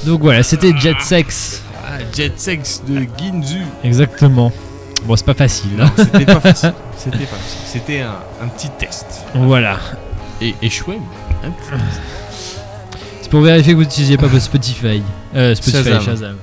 [0.05, 1.62] Donc voilà, c'était Jet Sex.
[1.87, 3.62] ah, Jet Sex de Ginzu.
[3.85, 4.51] Exactement.
[5.05, 5.80] Bon, c'est pas facile.
[5.80, 5.93] hein.
[5.97, 6.72] C'était pas facile.
[6.97, 7.61] C'était pas facile.
[7.66, 9.07] C'était un, un petit test.
[9.35, 9.78] Voilà.
[10.41, 10.99] Et échoué.
[13.20, 15.03] C'est pour vérifier que vous n'utilisiez pas votre Spotify.
[15.37, 16.03] Euh, Spotify, Shazam.
[16.03, 16.37] Shazam.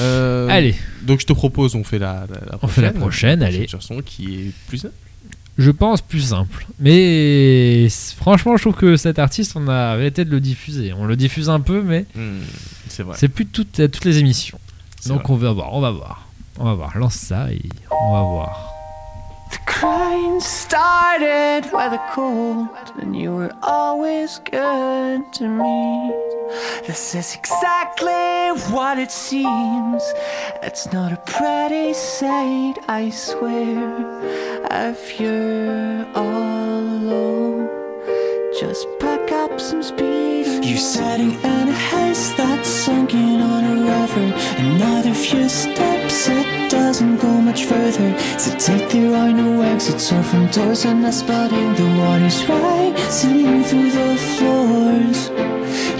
[0.00, 3.42] Euh, Allez, Donc je te propose, on fait la, la, la On fait la prochaine,
[3.42, 3.66] allez.
[3.68, 4.94] chanson qui est plus simple.
[5.58, 6.66] je pense plus simple.
[6.80, 10.92] Mais franchement, je trouve que cet artiste, on a arrêté de le diffuser.
[10.92, 12.40] On le diffuse un peu, mais Hmm,
[12.88, 13.16] c'est vrai.
[13.18, 14.58] c'est plus toutes, toutes les émissions.
[15.06, 15.32] Donc vrai.
[15.32, 16.28] on va voir, on va voir.
[16.58, 16.96] On va voir.
[16.98, 18.71] Lance ça et on va voir.
[19.52, 22.68] The crying started by the cold,
[23.00, 26.10] and you were always good to me.
[26.86, 30.02] This is exactly what it seems.
[30.62, 34.62] It's not a pretty sight, I swear.
[34.70, 37.68] If you're alone,
[38.58, 38.86] just
[39.32, 40.64] up some speed.
[40.64, 44.28] You're sitting in a haze that's sinking on a river.
[44.58, 48.18] Another few steps, it doesn't go much further.
[48.38, 53.64] So take there are no exits or from doors and that's spotting the water's rising
[53.64, 55.18] through the floors.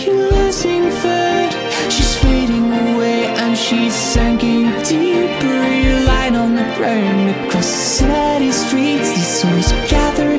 [0.03, 1.53] You're losing foot,
[1.91, 5.59] she's fading away and she's sinking deeper.
[5.83, 9.09] You're lying on the ground across the city streets.
[9.14, 10.32] These souls gather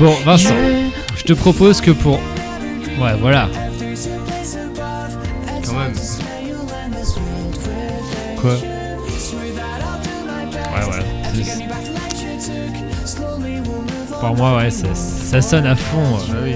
[0.00, 0.54] Bon, Vincent,
[1.16, 2.14] je te propose que pour.
[3.00, 3.48] Ouais, voilà.
[5.64, 5.92] Quand même.
[8.40, 8.52] Quoi?
[10.74, 11.02] Ouais, voilà.
[14.20, 15.98] Pour moi, ouais, ça, ça sonne à fond.
[15.98, 16.32] euh.
[16.32, 16.54] Bah oui.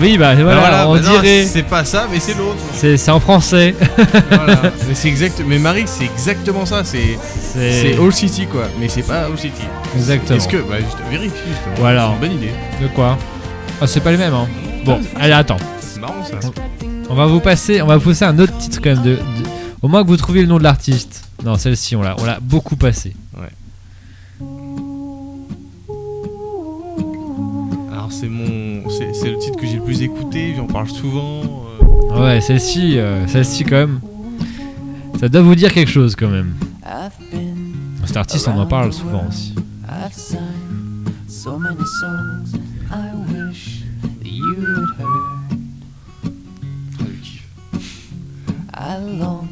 [0.00, 1.44] Oui, bah voilà, Bah on bah dirait.
[1.44, 2.56] C'est pas ça, mais c'est l'autre.
[2.72, 3.74] C'est en français.
[4.30, 4.60] voilà.
[4.88, 5.42] Mais c'est exact.
[5.46, 6.84] Mais Marie, c'est exactement ça.
[6.84, 7.18] C'est
[7.54, 8.64] c'est All City quoi.
[8.78, 9.62] Mais c'est pas All City.
[9.96, 10.36] Exactement.
[10.36, 11.32] Est-ce que bah juste vérifie.
[11.48, 11.74] justement.
[11.78, 12.08] Voilà.
[12.20, 12.52] C'est une bonne idée.
[12.82, 13.18] De quoi?
[13.80, 14.46] Ah, c'est pas les mêmes, hein.
[14.84, 15.56] Bon, allez, attends.
[15.80, 16.48] C'est marrant ça.
[17.10, 19.20] On va vous passer, on va vous passer un autre titre quand même de, de-
[19.82, 21.22] Au moins que vous trouviez le nom de l'artiste.
[21.44, 23.14] Non, celle-ci, on l'a, on l'a beaucoup passée.
[28.08, 30.54] Alors c'est mon, c'est c'est le titre que j'ai le plus écouté.
[30.56, 31.42] J'en parle souvent.
[32.10, 34.00] euh, Ouais, celle-ci, euh, celle-ci quand même.
[35.20, 36.54] Ça doit vous dire quelque chose quand même.
[38.06, 39.54] Cet artiste, on en parle souvent aussi.
[39.86, 40.38] I've sung
[41.28, 42.58] so many songs
[42.90, 43.82] I wish
[44.22, 45.58] that you'd heard.
[48.72, 49.46] I long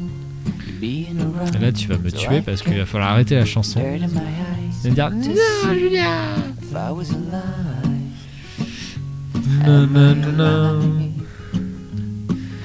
[0.65, 3.35] to be in a Et là, tu vas me tuer parce qu'il va falloir arrêter
[3.35, 3.79] la chanson.
[3.79, 5.11] Et dire,
[5.71, 6.07] Julien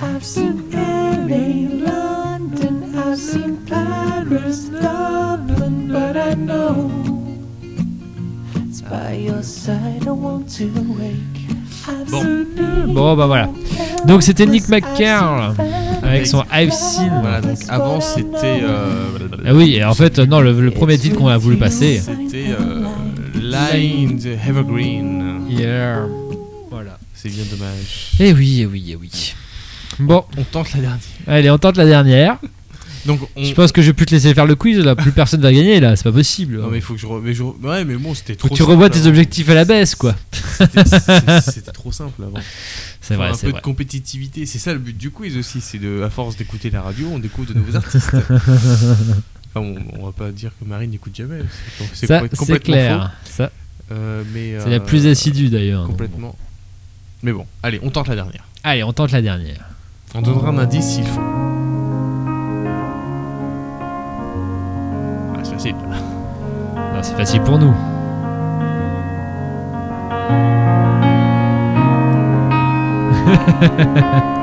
[0.02, 6.90] I've seen LA, London, I've seen Paris, Dublin, but I know
[8.66, 10.66] it's by your side I want to
[10.98, 11.56] wake.
[11.88, 12.20] I've Bon.
[12.22, 13.48] seen Bon, bah voilà.
[14.06, 15.54] Donc, c'était Nick McCarl
[16.02, 17.10] avec son I've Seen.
[17.22, 18.60] Voilà, donc avant c'était.
[18.62, 19.06] euh,
[19.46, 22.00] Ah oui, et en fait, non, le, le premier titre qu'on a voulu passer.
[22.04, 22.82] C'était euh,
[23.40, 25.42] Line the Evergreen.
[25.48, 26.06] Yeah.
[27.22, 28.10] C'est bien dommage.
[28.18, 29.34] Eh oui, eh oui, eh oui.
[30.00, 30.98] Bon, On tente la dernière.
[31.28, 32.38] allez, on tente la dernière.
[33.06, 33.44] Donc on.
[33.44, 34.94] Je pense que je vais plus te laisser faire le quiz, là.
[34.96, 35.94] Plus personne va gagner, là.
[35.96, 36.58] C'est pas possible.
[36.60, 37.06] Non mais il faut que je.
[37.06, 38.48] re- mais je Ouais mais bon c'était Faut trop.
[38.48, 39.08] que tu simple revois tes avant.
[39.10, 40.14] objectifs à la baisse, quoi.
[41.40, 42.38] C'était- trop simple avant.
[43.00, 43.52] C'est Faut vrai, un peu vrai.
[43.60, 44.46] de compétitivité.
[44.46, 45.60] C'est ça le but du quiz aussi.
[45.60, 48.10] C'est de, à force d'écouter la radio, on découvre de nouveaux artistes.
[48.14, 48.76] Enfin,
[49.56, 51.40] on, on va pas dire que Marine n'écoute jamais.
[51.94, 53.12] C'est Ça, com- c'est complètement clair.
[53.24, 53.50] Ça.
[53.90, 55.82] Euh, mais, c'est la euh, plus assidue, d'ailleurs.
[55.82, 56.36] donc Complètement.
[57.22, 58.44] Mais bon, allez, on tente la dernière.
[58.64, 59.64] Allez, on tente la dernière.
[60.14, 61.20] On donnera un indice s'il faut.
[65.34, 65.76] Ah, c'est facile.
[66.74, 67.72] Non, c'est facile pour nous.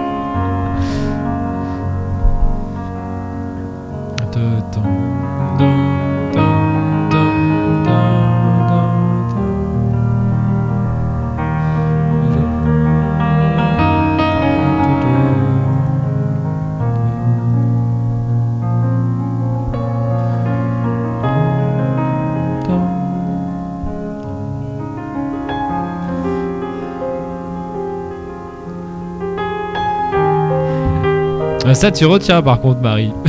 [31.70, 33.12] Ah, Ça, tu retiens par contre, Marie.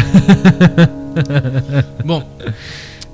[2.07, 2.23] Bon,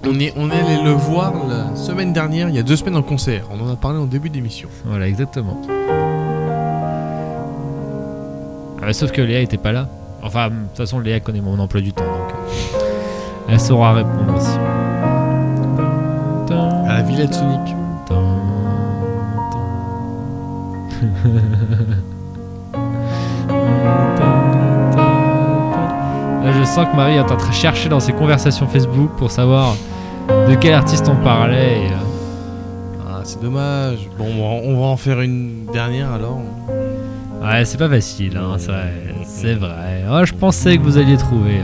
[0.06, 2.94] on est, on est allé le voir la semaine dernière, il y a deux semaines
[2.96, 3.48] en concert.
[3.50, 4.68] On en a parlé en début d'émission.
[4.84, 5.60] Voilà, exactement.
[8.80, 9.88] Ah, sauf que Léa était pas là.
[10.22, 12.34] Enfin, de toute façon, Léa connaît mon emploi du temps, donc euh,
[13.48, 14.56] elle saura répondre aussi.
[16.88, 17.74] À la Villette Sonic.
[26.66, 29.76] Sens que Marie est en train de chercher dans ses conversations Facebook pour savoir
[30.28, 31.84] de quel artiste on parlait.
[31.84, 31.96] et, euh,
[33.08, 34.00] Ah, c'est dommage.
[34.18, 36.40] Bon, on va, en faire une dernière alors.
[37.42, 38.56] Ouais, c'est pas facile, hein,
[39.24, 40.04] c'est vrai.
[40.10, 41.60] Oh, je pensais que vous alliez trouver.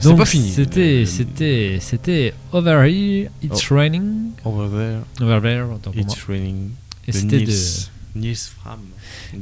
[0.00, 0.50] C'est Donc, pas fini.
[0.50, 4.32] C'était, c'était, c'était Over Here, It's Raining.
[4.44, 6.72] Over there, Over There, it's raining.
[7.08, 7.52] Et c'était de.
[8.16, 8.80] Niels, Fram.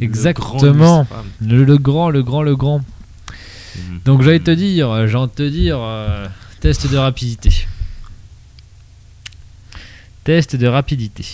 [0.01, 1.07] Exactement.
[1.41, 2.81] Le grand, le grand, le grand.
[4.05, 6.27] Donc j'allais te dire, j'ai envie de te dire, euh,
[6.61, 7.67] test de rapidité.
[10.25, 11.25] Test de rapidité.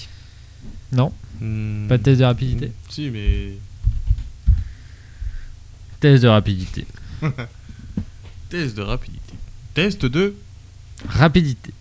[0.93, 1.87] Non, Hmm.
[1.89, 2.73] pas de test de rapidité?
[2.89, 3.53] Si, mais.
[6.01, 6.87] Test de rapidité.
[8.49, 9.35] Test de rapidité.
[9.75, 10.35] Test de.
[11.09, 11.73] Rapidité.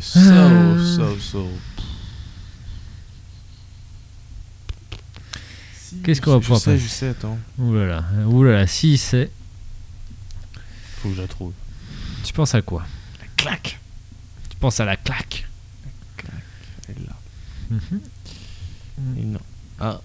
[0.00, 0.96] So, Euh.
[0.96, 1.48] so, so.
[5.90, 7.36] Si, Qu'est-ce qu'on va je pouvoir sais, passer Je sais, attends.
[7.58, 9.28] Ouh là là, ouh là là, si c'est.
[10.98, 11.52] Faut que je la trouve.
[12.22, 12.84] Tu penses à quoi?
[13.18, 13.80] La claque.
[14.48, 15.48] Tu penses à la claque?
[16.88, 17.16] Elle est là.
[17.70, 18.00] Mhm.
[19.18, 19.40] Et non.
[19.80, 20.00] Ah.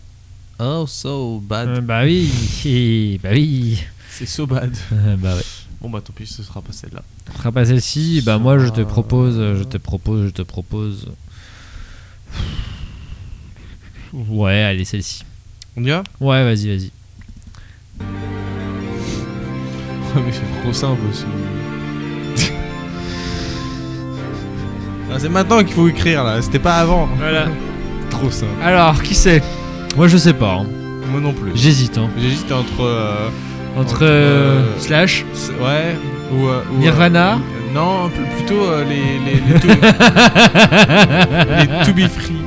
[0.57, 1.67] Oh, so bad.
[1.67, 3.79] Euh, bah oui, bah oui.
[4.09, 4.75] C'est so bad.
[4.91, 5.43] Euh, bah ouais.
[5.81, 7.03] Bon, bah tant pis, ce sera pas celle-là.
[7.31, 11.11] Ce sera pas celle-ci, bah moi je te propose, je te propose, je te propose.
[14.13, 15.23] Ouais, allez, celle-ci.
[15.77, 16.91] On y va Ouais, vas-y, vas-y.
[20.15, 21.25] mais c'est trop simple aussi.
[25.11, 27.07] ah, c'est maintenant qu'il faut écrire là, c'était pas avant.
[27.19, 27.47] Voilà.
[28.09, 28.51] trop simple.
[28.63, 29.41] Alors, qui c'est?
[29.97, 30.53] Moi je sais pas.
[30.61, 30.65] hein.
[31.11, 31.51] Moi non plus.
[31.55, 31.97] J'hésite.
[31.97, 32.09] Hein.
[32.19, 32.81] J'hésite entre.
[32.81, 33.29] euh,
[33.77, 35.25] Entre, Entre, euh, euh, Slash,
[35.61, 35.95] ouais.
[36.33, 36.47] Ou.
[36.47, 37.33] euh, ou, Nirvana.
[37.33, 37.37] euh,
[37.73, 39.19] non, pl- plutôt euh, les.
[39.25, 39.67] Les, les, to,
[41.57, 42.41] les To Be Free.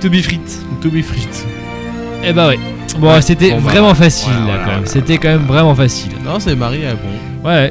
[0.00, 0.60] To Be Frites.
[0.82, 1.46] To Be Frites.
[2.24, 2.58] Eh bah ouais.
[2.98, 3.22] Bon, Ouais.
[3.22, 4.84] c'était Bon, bah, vraiment facile voilà, là voilà, quand même.
[4.84, 4.90] voilà.
[4.92, 6.12] C'était quand même vraiment facile.
[6.24, 7.48] Non, c'est Marie, ah, bon.
[7.48, 7.70] Ouais.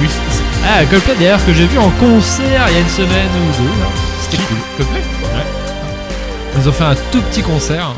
[0.00, 0.08] Oui,
[0.64, 3.70] Ah, Coldplay d'ailleurs que j'ai vu en concert il y a une semaine ou deux.
[4.22, 4.56] C'était cool.
[4.76, 5.00] Coldplay?
[6.60, 7.92] Ils ont fait un tout petit concert.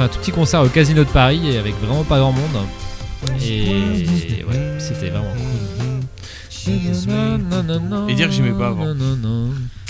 [0.00, 2.56] Fait un tout petit concert au Casino de Paris et avec vraiment pas grand monde.
[3.44, 3.68] Et
[4.48, 5.34] ouais, c'était vraiment
[6.64, 6.72] cool.
[8.08, 8.94] Et dire que j'aimais pas avant.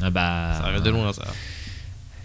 [0.03, 0.55] Ah bah.
[0.59, 1.29] Ça arrive de loin, ça.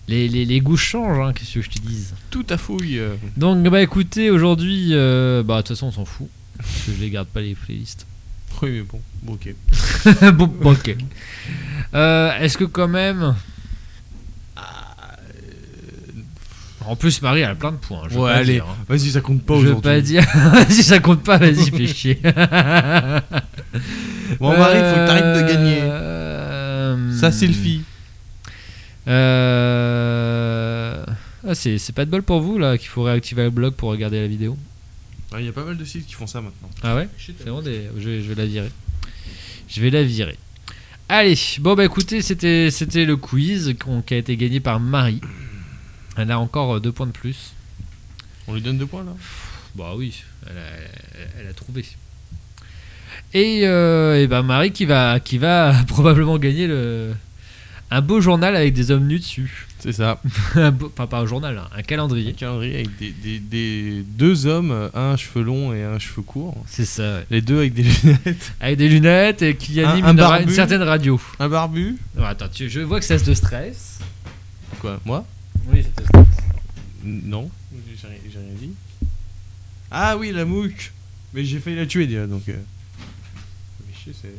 [0.07, 2.15] Les, les, les goûts changent, hein, qu'est-ce que je te dise?
[2.31, 2.97] Tout à fouille.
[2.97, 3.13] euh.
[3.37, 6.27] Donc bah écoutez, aujourd'hui, euh, bah de toute façon on s'en fout.
[6.57, 8.07] Parce que je les garde pas les playlists.
[8.63, 9.55] Oui, mais bon, bon, ok.
[10.33, 10.95] bon, bon, ok.
[11.93, 13.35] Euh, Est-ce que quand même.
[16.87, 18.03] En plus, Marie, elle a plein de points.
[18.09, 18.75] Je veux Ouais, pas allez, dire, hein.
[18.87, 19.81] vas-y, ça compte pas Je veux aujourd'hui.
[19.91, 20.23] pas dire.
[20.69, 22.19] si ça compte pas, vas-y, fais chier.
[24.39, 25.79] Bon, Marie, faut que t'arrêtes de gagner.
[25.81, 27.81] Euh, Ça, Sylvie.
[29.07, 31.03] Euh...
[31.47, 33.89] Ah, c'est c'est pas de bol pour vous là qu'il faut réactiver le blog pour
[33.91, 34.57] regarder la vidéo?
[35.37, 36.69] Il y a pas mal de sites qui font ça maintenant.
[36.81, 37.07] Ah ouais?
[37.23, 37.81] C'est des...
[37.99, 38.71] je, vais, je vais la virer.
[39.67, 40.37] Je vais la virer.
[41.09, 43.75] Allez, bon bah écoutez, c'était c'était le quiz
[44.07, 45.21] qui a été gagné par Marie.
[46.17, 47.51] Elle a encore euh, deux points de plus.
[48.47, 49.13] On lui donne deux points là?
[49.75, 50.61] Bah oui, elle a,
[51.19, 51.85] elle- elle a trouvé.
[53.33, 57.13] Et, euh, et bah Marie qui va, qui va probablement gagner le,
[57.91, 59.67] un beau journal avec des hommes nus dessus.
[59.79, 60.19] C'est ça.
[60.55, 62.33] Un beau- enfin pas un journal, hein, un Un calendrier.
[62.33, 66.23] calendrier avec des, des- des- deux hommes, un à cheveux longs et un à cheveux
[66.23, 66.55] courts.
[66.65, 67.17] C'est ça.
[67.17, 67.25] ouais.
[67.29, 68.51] Les deux avec des lunettes.
[68.61, 70.43] Avec des lunettes et qui Un- anime un une, ra- barbu.
[70.45, 71.19] une certaine radio.
[71.39, 71.97] Un barbu.
[72.23, 73.99] Attends, tu- je vois que ça se de stress.
[74.79, 75.25] Quoi Moi?
[75.67, 76.27] Oui, ça stress.
[77.03, 77.49] N- Non.
[78.01, 78.71] J'ai rien, j'ai rien dit.
[79.91, 80.91] Ah oui, la mouche.
[81.33, 82.47] Mais j'ai failli la tuer déjà donc.
[82.49, 82.55] euh.
[83.87, 84.33] Mais chier, c'est.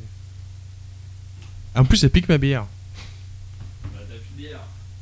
[1.78, 2.66] En plus, elle pique ma bière.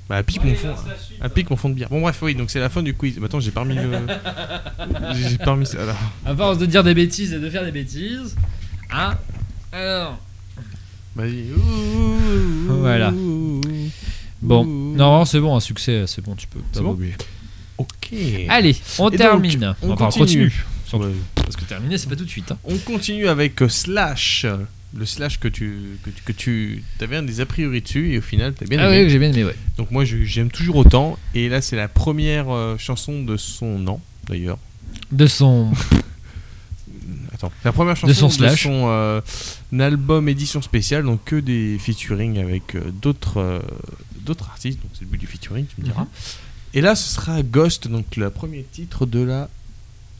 [0.08, 0.74] Bah, elle pique mon fond.
[1.22, 1.88] Elle pique mon fond de bière.
[1.88, 3.18] Bon, bref, oui, donc c'est la fin du quiz.
[3.18, 3.90] Maintenant, j'ai pas remis le.
[5.14, 5.82] j'ai pas remis ça.
[5.82, 5.96] Alors.
[6.26, 8.36] À force de dire des bêtises et de faire des bêtises.
[8.90, 9.16] Hein
[9.72, 10.18] Alors.
[11.16, 11.44] Vas-y.
[12.66, 13.12] Voilà.
[14.44, 16.60] Bon, non, c'est bon, un succès, c'est bon, tu peux.
[16.72, 16.98] C'est bon.
[17.78, 18.10] Ok.
[18.48, 19.74] Allez, on Et donc, termine.
[19.82, 20.64] on enfin, continue.
[20.86, 22.52] Sur le- Parce que terminer, c'est pas tout de suite.
[22.52, 22.58] hein.
[22.64, 24.46] On continue avec euh, Slash.
[24.96, 25.98] Le Slash que tu.
[26.04, 26.22] que tu.
[26.24, 26.84] que tu.
[26.98, 28.98] T'avais un des a priori dessus et au final, t'as bien Ah aimé.
[28.98, 29.56] oui, que j'ai bien aimé, ouais.
[29.76, 34.00] Donc moi j'aime toujours autant et là c'est la première euh, chanson de son nom
[34.28, 34.58] d'ailleurs.
[35.10, 35.72] De son.
[37.34, 38.62] Attends, la première chanson De son Slash.
[38.62, 39.20] son euh,
[39.76, 43.60] album édition spéciale donc que des featuring avec euh, d'autres euh,
[44.20, 46.02] d'autres artistes donc c'est le but du featuring tu me diras.
[46.02, 46.08] Mhm.
[46.74, 49.48] Et là ce sera Ghost donc le premier titre de la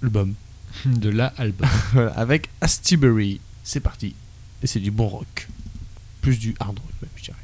[0.02, 0.34] l'album
[0.86, 1.68] De la album.
[2.16, 3.40] Avec Astibury.
[3.62, 4.14] C'est parti
[4.62, 5.48] et c'est du bon rock
[6.20, 7.36] plus du hard rock même je dirais.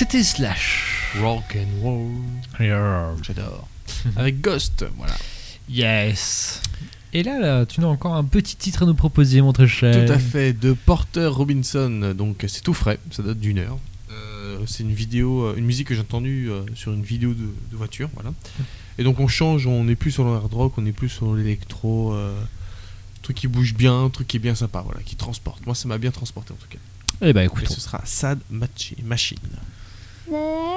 [0.00, 1.12] C'était Slash.
[1.20, 2.08] Rock and roll.
[3.22, 3.68] J'adore.
[4.16, 5.12] Avec Ghost, voilà.
[5.68, 6.62] Yes.
[7.12, 10.06] Et là, là, tu as encore un petit titre à nous proposer, mon très cher.
[10.06, 12.14] Tout à fait, de Porter Robinson.
[12.16, 13.78] Donc c'est tout frais, ça date d'une heure.
[14.10, 17.44] Euh, c'est une vidéo, euh, une musique que j'ai entendue euh, sur une vidéo de,
[17.70, 18.32] de voiture, voilà.
[18.96, 21.34] Et donc on change, on n'est plus sur le hard rock, on est plus sur
[21.36, 22.34] l'électro, euh,
[23.20, 25.66] truc qui bouge bien, truc qui est bien sympa, voilà, qui transporte.
[25.66, 26.78] Moi ça m'a bien transporté en tout cas.
[27.22, 29.36] Eh ben écoute, Et ce sera Sad Machi- Machine.
[30.30, 30.69] There.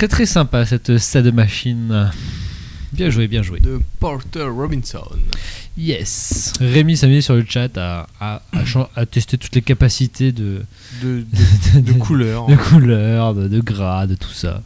[0.00, 2.10] Très très sympa cette sad machine.
[2.90, 3.60] Bien joué, bien joué.
[3.60, 5.04] De Porter Robinson.
[5.76, 6.54] Yes.
[6.58, 10.32] Rémi s'est mis sur le chat à, à, à chan- à tester toutes les capacités
[10.32, 10.62] de,
[11.02, 11.26] De,
[11.74, 12.46] de, de couleurs.
[12.46, 14.62] de couleurs, de, gras, de tout ça.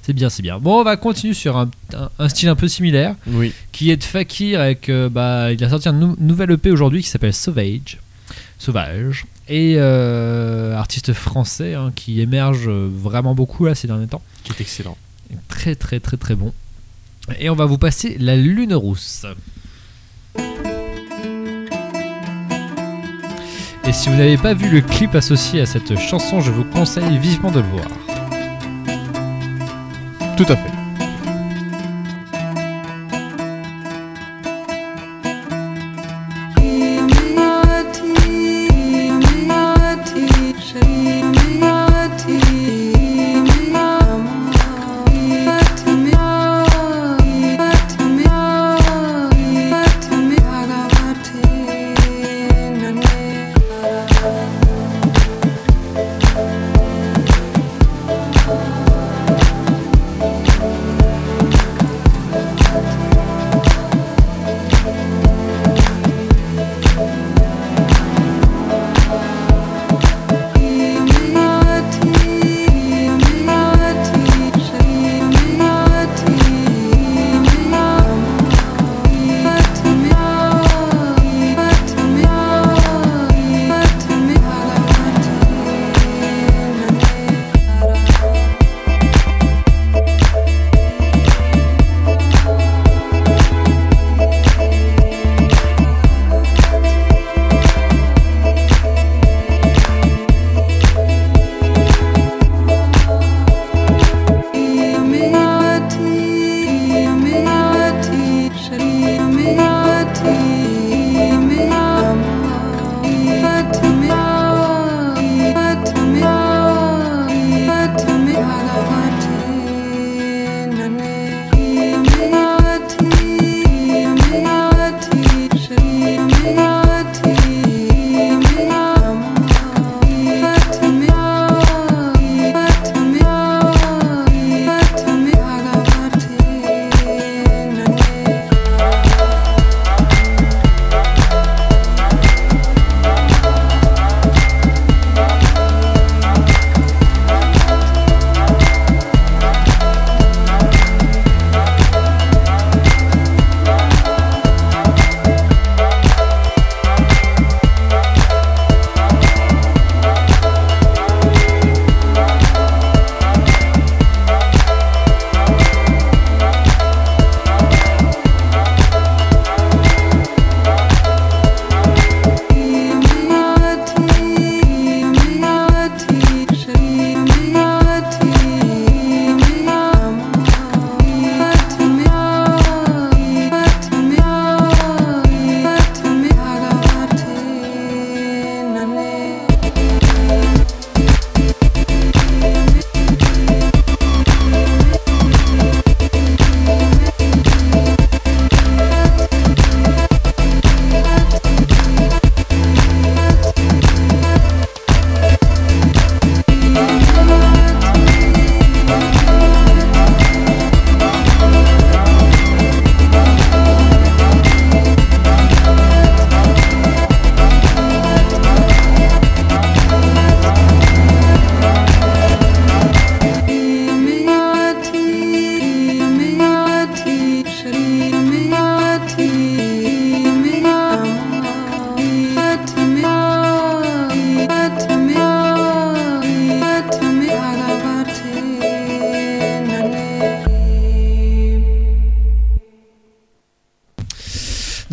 [0.00, 0.58] C'est bien, c'est bien.
[0.58, 3.52] Bon, on va continuer sur un, un- un style un peu similaire Oui.
[3.72, 7.02] qui est de Fakir avec euh, bah, il a sorti un nou- nouvel EP aujourd'hui
[7.02, 7.98] qui s'appelle Sauvage
[8.58, 14.22] Sauvage et euh, artiste français hein, qui émerge euh, vraiment beaucoup là ces derniers temps
[14.68, 14.96] excellent.
[15.48, 16.52] très très très très bon
[17.38, 19.24] et on va vous passer la lune rousse
[23.84, 27.18] et si vous n'avez pas vu le clip associé à cette chanson je vous conseille
[27.18, 27.88] vivement de le voir
[30.38, 30.77] Tout à fait.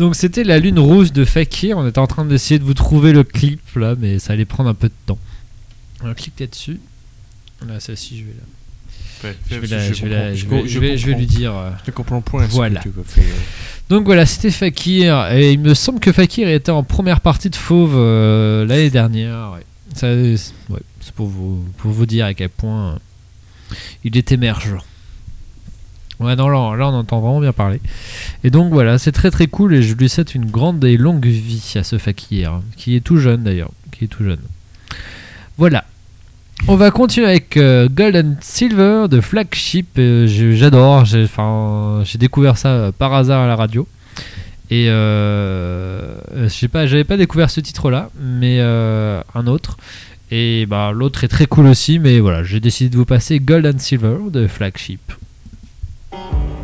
[0.06, 1.76] Donc c'était la lune rouge de Fakir.
[1.78, 4.70] On était en train d'essayer de vous trouver le clip là, mais ça allait prendre
[4.70, 5.18] un peu de temps.
[6.00, 6.78] Alors cliquez dessus.
[7.66, 9.32] Là, celle-ci, je vais la.
[9.32, 11.12] Fais- Je vais, la- je vais la- comprends- je vais- je je vais- je vais
[11.14, 11.18] comprends.
[11.18, 11.56] lui dire.
[11.56, 12.46] euh, Je comprends point.
[12.46, 12.78] que Voilà.
[12.82, 13.22] tu euh.
[13.88, 15.32] Donc voilà, c'était Fakir.
[15.32, 19.54] Et il me semble que Fakir était en première partie de Fauve euh, l'année dernière.
[19.56, 19.64] ouais.
[19.96, 23.00] Ça, c'est ouais, c'est pour vous, pour vous dire à quel point
[24.04, 24.84] il est émergent.
[26.18, 27.80] Ouais, non, là, on entend vraiment bien parler.
[28.42, 31.26] Et donc voilà, c'est très très cool et je lui souhaite une grande et longue
[31.26, 34.40] vie à ce Fakir, qui est tout jeune d'ailleurs, qui est tout jeune.
[35.58, 35.84] Voilà.
[36.68, 39.98] On va continuer avec euh, Gold and Silver de Flagship.
[39.98, 41.04] Euh, J'adore.
[41.04, 43.86] J'ai découvert ça euh, par hasard à la radio.
[44.70, 49.76] Et euh, je sais pas, j'avais pas découvert ce titre-là, mais un autre.
[50.32, 53.64] Et bah l'autre est très cool aussi, mais voilà, j'ai décidé de vous passer Gold
[53.64, 55.12] and Silver de Flagship.
[56.16, 56.55] Thank you.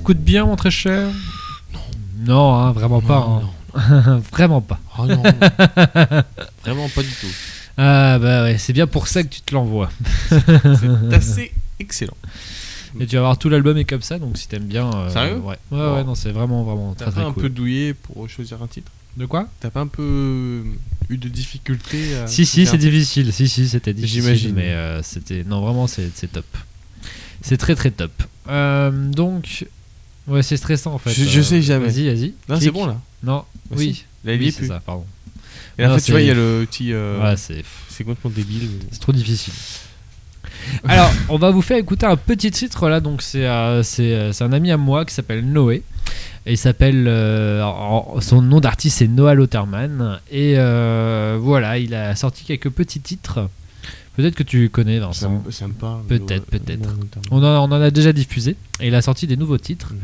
[0.00, 1.08] S'écoute bien, mon très cher
[1.72, 1.80] Non.
[2.26, 3.42] Non, hein, vraiment pas.
[3.76, 4.20] hein.
[4.32, 4.80] vraiment pas.
[4.98, 5.22] Oh non.
[6.64, 7.26] Vraiment pas du tout.
[7.78, 9.90] Ah bah ouais, c'est bien pour ça que tu te l'envoies.
[10.28, 12.16] C'est assez excellent.
[12.98, 14.90] Et tu vas voir tout l'album est comme ça, donc si t'aimes bien.
[14.92, 17.42] euh, Sérieux Ouais, ouais, non, c'est vraiment, vraiment T'as très pas très un cool.
[17.44, 18.90] peu douillé pour choisir un titre?
[19.16, 19.46] De quoi?
[19.60, 20.64] T'as pas un peu
[21.08, 23.32] eu de difficultés à Si, si, c'est difficile.
[23.32, 24.22] Si, si, c'était difficile.
[24.22, 24.54] J'imagine.
[24.54, 25.44] Mais euh, c'était.
[25.44, 26.44] Non, vraiment, c'est c'est top.
[27.40, 28.12] C'est très très top.
[28.48, 29.66] Euh, donc.
[30.30, 31.10] Ouais, c'est stressant en fait.
[31.10, 31.86] Je- je Euh, sais jamais.
[31.88, 32.34] Vas-y, vas-y.
[32.48, 32.96] Non, c'est bon là.
[33.22, 33.94] Non, Bah, oui.
[33.94, 34.04] si.
[34.24, 34.68] Là, il y oui, est c'est plus.
[34.68, 35.04] ça, pardon.
[35.78, 36.92] Et là, en fait, tu vois, il y a le petit.
[36.92, 37.62] euh, Ouais, c'est.
[37.88, 38.68] C'est complètement débile.
[38.78, 39.52] mais- C'est trop difficile.
[40.86, 43.00] Alors, on va vous faire écouter un petit titre là.
[43.00, 45.82] Donc, c'est euh, c'est euh, un ami à moi qui s'appelle Noé.
[46.46, 47.06] Et il s'appelle.
[47.08, 47.62] euh,
[48.20, 50.18] son nom d'artiste c'est Noah Lauterman.
[50.30, 50.54] Et
[51.40, 53.48] voilà, il a sorti quelques petits titres.
[54.20, 55.42] Peut-être que tu connais, Vincent.
[55.50, 56.02] ça me parle.
[56.04, 56.88] Peut-être, peut-être.
[57.30, 58.56] On en, on en a déjà diffusé.
[58.80, 59.92] Et il a sorti des nouveaux titres.
[59.92, 59.98] Mhm.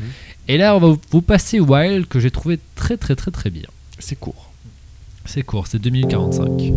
[0.48, 3.50] Et là, on va vous- vous passer Wild que j'ai trouvé très très très très
[3.50, 3.68] bien.
[3.98, 4.50] C'est court.
[5.24, 6.72] C'est court, c'est 2045.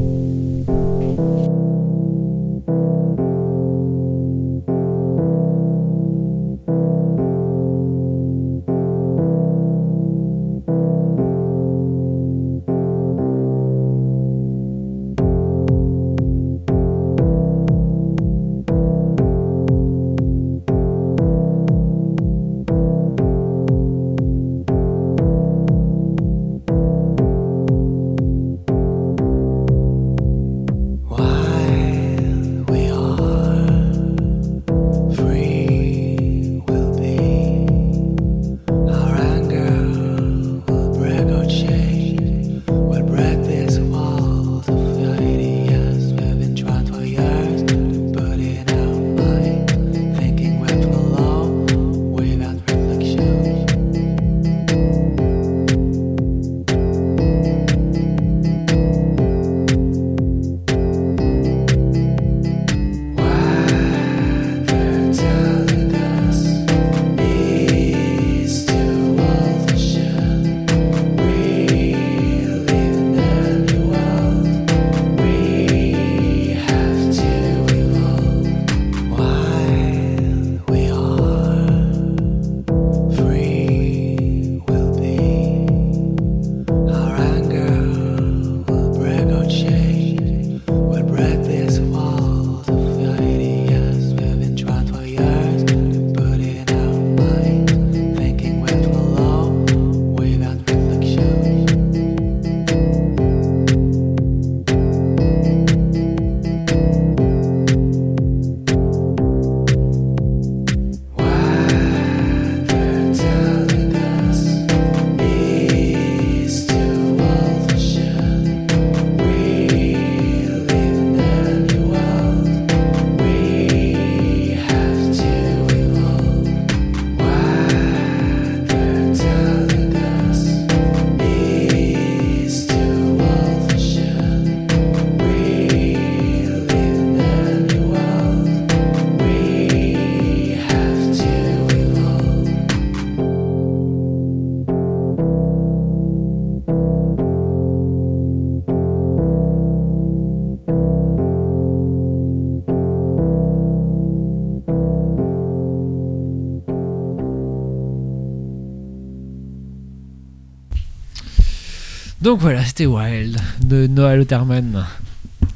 [162.22, 164.86] Donc voilà, c'était Wild de Noah Lauterman.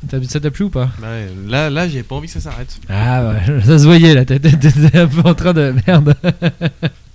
[0.07, 0.91] T'as- Ça t'a plu ou pas?
[0.99, 2.79] Bah ouais, là, là j'ai pas envie que ça s'arrête.
[2.89, 6.15] Ah ouais, ça se voyait là, t'étais un peu en train de merde.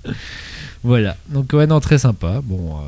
[0.85, 2.41] voilà, donc ouais, non, très sympa.
[2.43, 2.83] Bon, euh,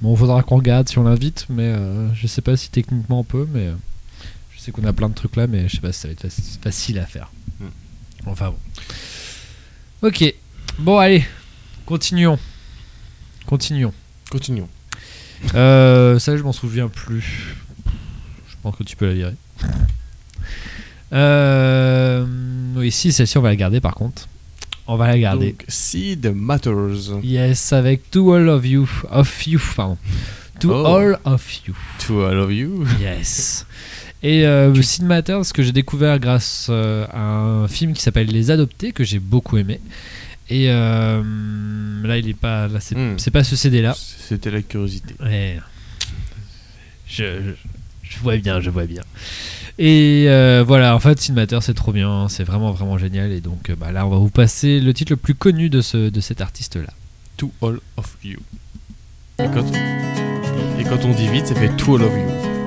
[0.00, 3.24] bon faudra qu'on regarde si on l'invite, mais euh, je sais pas si techniquement on
[3.24, 3.74] peut, mais euh,
[4.56, 6.12] je sais qu'on a plein de trucs là, mais je sais pas si ça va
[6.12, 7.30] être faci- facile à faire.
[7.60, 7.66] Hmm.
[8.26, 10.08] Enfin bon.
[10.08, 10.34] Ok,
[10.78, 11.24] bon, allez,
[11.86, 12.38] continuons.
[13.46, 13.92] Continuons.
[14.30, 14.68] Continuons.
[15.54, 17.54] Euh, ça, je m'en souviens plus.
[18.48, 19.34] Je pense que tu peux la virer.
[21.12, 22.24] Euh,
[22.76, 24.28] oui, si, celle-ci, on va la garder par contre.
[24.86, 25.50] On va la garder.
[25.52, 27.20] Donc, Seed Matters.
[27.22, 28.88] Yes, avec To All of You.
[29.10, 29.98] Of You, pardon.
[30.60, 30.84] To Oh.
[30.86, 31.74] All of You.
[32.06, 32.84] To I love you.
[33.00, 33.66] Yes.
[34.22, 38.50] Et euh, Sid Matters, que j'ai découvert grâce euh, à un film qui s'appelle Les
[38.50, 39.80] Adoptés, que j'ai beaucoup aimé.
[40.50, 41.22] Et euh,
[42.04, 42.66] là, il est pas.
[42.68, 43.18] Là, c'est Hmm.
[43.18, 43.94] c'est pas ce CD-là.
[43.96, 45.14] C'était la curiosité.
[45.22, 45.58] Ouais.
[47.06, 47.50] Je, je,
[48.02, 49.02] je vois bien, je vois bien.
[49.78, 53.32] Et euh, voilà, en fait, Cinematter, c'est trop bien, c'est vraiment, vraiment génial.
[53.32, 55.80] Et donc, euh, bah, là, on va vous passer le titre le plus connu de,
[55.80, 56.92] ce, de cet artiste-là.
[57.36, 58.38] To All of You.
[59.38, 59.64] Et quand,
[60.78, 62.59] et quand on dit vite, ça fait To All of You.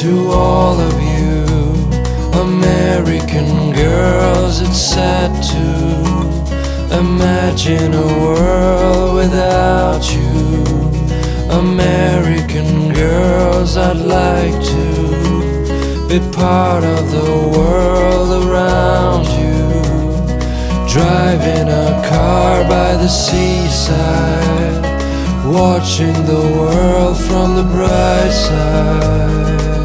[0.00, 1.44] To all of you
[2.32, 10.64] American girls, it's sad to imagine a world without you.
[11.50, 19.68] American girls, I'd like to be part of the world around you.
[20.88, 24.82] Driving a car by the seaside,
[25.44, 29.79] watching the world from the bright side.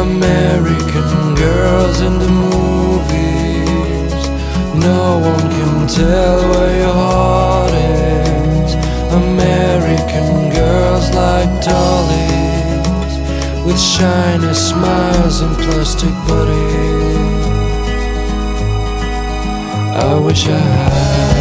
[0.00, 4.12] American girls in the movies.
[4.74, 8.74] No one can tell where your heart is.
[9.12, 13.14] American girls like dollies
[13.66, 17.46] with shiny smiles and plastic bodies.
[20.02, 21.39] I wish I had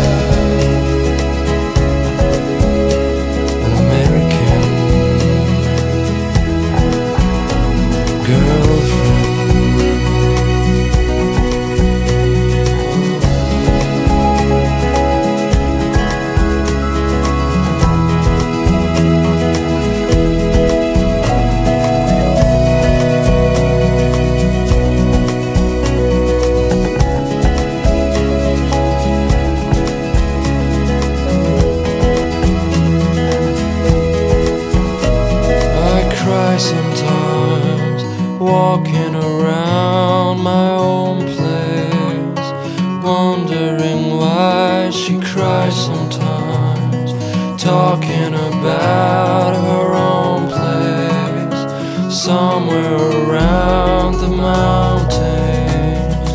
[38.70, 42.48] walking around my own place,
[43.04, 47.12] wondering why she cries sometimes,
[47.60, 51.62] talking about her own place,
[52.14, 56.30] somewhere around the mountains.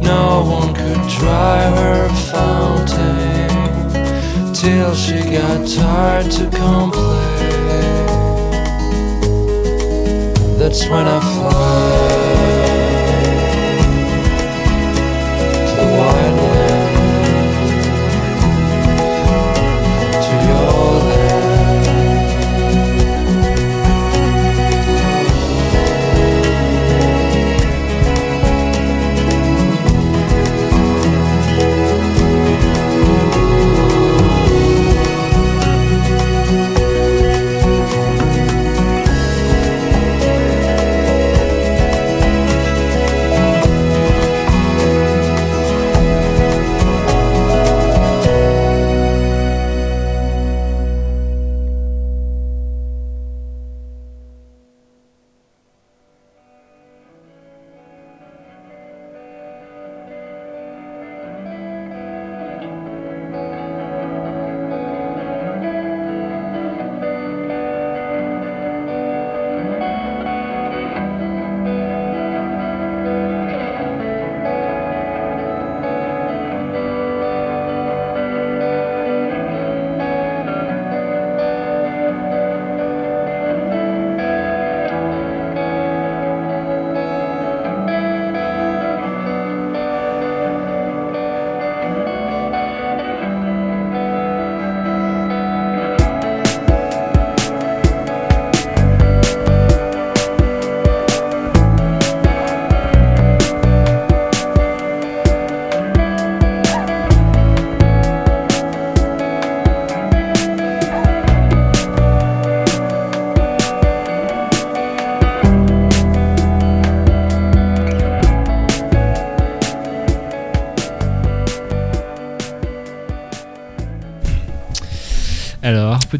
[0.00, 3.50] No one could dry her fountain
[4.54, 7.19] till she got tired to complain.
[10.88, 12.19] When I fly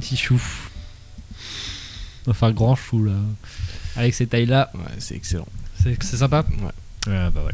[0.01, 0.41] petit chou.
[2.27, 3.13] Enfin, grand chou, là.
[3.97, 4.71] Avec ces tailles-là.
[4.75, 5.49] Ouais, c'est excellent.
[5.83, 6.45] C'est c'est sympa?
[6.59, 7.13] Ouais.
[7.13, 7.53] Ouais, bah ouais.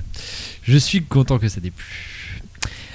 [0.62, 2.43] Je suis content que ça t'ait plu.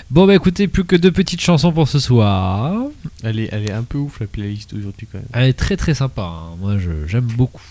[0.10, 2.76] Bon bah écoutez, plus que deux petites chansons pour ce soir.
[3.24, 5.28] Elle est, elle est un peu ouf la playlist aujourd'hui quand même.
[5.32, 6.56] Elle est très très sympa, hein.
[6.60, 7.62] moi je- j'aime beaucoup.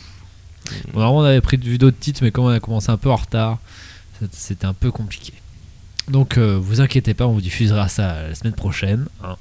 [0.94, 3.10] Bon, normalement on avait pris vu d'autres titres, mais comme on a commencé un peu
[3.10, 3.58] en retard,
[4.32, 5.34] c'était un peu compliqué.
[6.08, 9.06] Donc euh, vous inquiétez pas, on vous diffusera ça la semaine prochaine.
[9.22, 9.36] hein.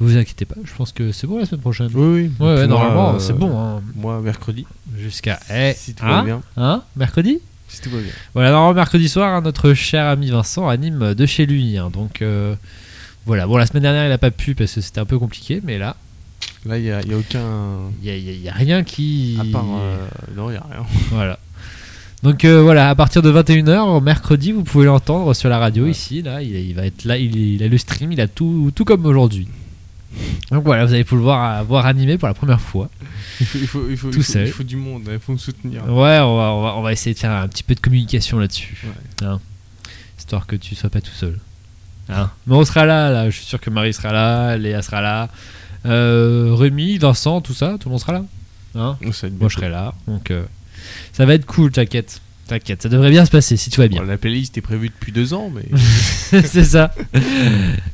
[0.00, 1.88] Vous inquiétez pas, je pense que c'est bon la semaine prochaine.
[1.94, 2.46] Oui, oui.
[2.46, 3.56] Ouais, normalement euh, c'est bon.
[3.58, 3.82] hein.
[3.94, 4.66] Moi, mercredi,
[4.98, 5.38] Jusqu'à.
[5.52, 6.42] Eh, si tout hein va bien.
[6.56, 7.38] Hein Mercredi
[7.68, 8.10] Si tout va bien.
[8.34, 11.78] Voilà, normalement mercredi soir, hein, notre cher ami Vincent anime de chez lui.
[11.78, 11.90] hein.
[11.92, 12.54] donc euh,
[13.26, 15.60] voilà, bon la semaine dernière il a pas pu parce que c'était un peu compliqué,
[15.62, 15.96] mais là
[16.64, 17.40] Là, il n'y a, aucun.
[18.04, 19.36] il y, a- rien qui.
[19.40, 19.64] À part.
[19.80, 20.06] euh,
[20.36, 20.84] Non, il n'y a rien.
[21.10, 21.38] Voilà.
[22.22, 26.22] Donc euh, voilà, à partir de 21h, mercredi, vous pouvez l'entendre sur la radio ici.
[26.22, 28.84] Là, il, il va être là, il, il a le stream, il a tout, tout
[28.84, 29.48] comme aujourd'hui.
[30.50, 32.90] Donc voilà, vous allez pouvoir le voir animé pour la première fois.
[33.40, 34.46] Il faut, il faut, il faut, Tout il faut- seul.
[34.46, 35.84] il faut du monde, il faut me soutenir.
[35.86, 38.38] Ouais, on va, on va, on va essayer de faire un petit peu de communication
[38.38, 38.84] là-dessus.
[38.84, 39.26] Ouais.
[39.26, 39.40] Hein.
[40.18, 41.38] Histoire que tu sois pas tout seul.
[42.08, 42.30] Hein.
[42.46, 45.28] Mais on sera là, là, je suis sûr que Marie sera là, Léa sera là,
[45.86, 48.24] euh, Rémi, Vincent, tout ça, tout le monde sera là.
[48.74, 50.44] Hein Moi je serai là, donc euh,
[51.12, 52.20] ça va être cool, t'inquiète.
[52.52, 54.02] T'inquiète, ça devrait bien se passer si tout va bien.
[54.02, 55.64] Bon, la playlist est prévue depuis deux ans, mais.
[56.44, 56.94] c'est ça.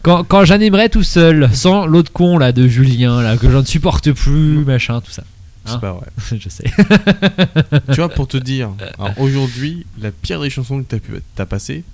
[0.03, 3.63] Quand, quand j'animerai tout seul, sans l'autre con là de Julien là que je ne
[3.63, 5.23] supporte plus, machin, tout ça.
[5.65, 6.09] Hein C'est pas vrai.
[6.41, 6.65] je sais.
[7.93, 8.71] tu vois, pour te dire,
[9.17, 11.85] aujourd'hui, la pire des chansons que t'as pu t'as passé,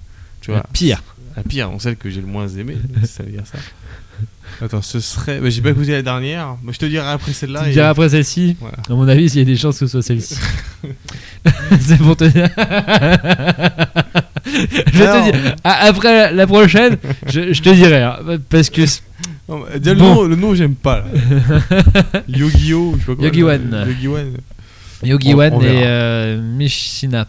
[0.40, 0.60] tu vois.
[0.60, 1.02] La pire.
[1.36, 3.58] La pire, donc celle que j'ai le moins aimée, ça veut dire ça.
[4.62, 5.40] Attends, ce serait.
[5.40, 7.60] bah, j'ai pas écouté la dernière, mais je te dirai après celle-là.
[7.60, 8.56] Tu me et- diras après celle-ci.
[8.60, 8.76] Voilà.
[8.88, 10.36] À mon avis, il y a des chances que ce soit celle-ci.
[11.80, 12.48] c'est pour te dire.
[14.92, 15.56] je Alors- te dire.
[15.64, 16.96] Après la prochaine,
[17.26, 18.02] je, je te dirai.
[18.02, 18.16] hein,
[18.48, 18.82] parce que.
[19.48, 20.14] Non, mais, déjà, le, Bon.
[20.14, 21.04] nom, le nom, j'aime pas.
[22.28, 23.24] Yogi-Oh, je sais pas quoi.
[23.26, 23.86] Yogi là, Wan.
[25.04, 25.52] Yogi Wan.
[25.52, 27.28] Yogi On- Wan on et euh, Mishina.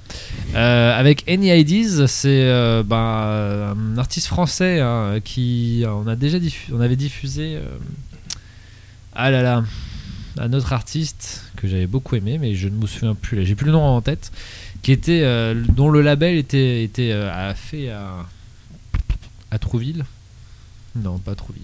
[0.56, 6.38] Euh, avec Any Ideas, c'est euh, ben, un artiste français hein, qui on a déjà
[6.39, 7.56] diffu- on avait diffusé.
[7.56, 7.77] euh,
[9.14, 9.64] ah là là,
[10.38, 13.45] un autre artiste que j'avais beaucoup aimé, mais je ne me souviens plus.
[13.45, 14.31] J'ai plus le nom en tête.
[14.81, 18.26] Qui était euh, dont le label était était euh, fait à
[19.52, 20.06] à Trouville.
[20.95, 21.64] Non, pas Trouville.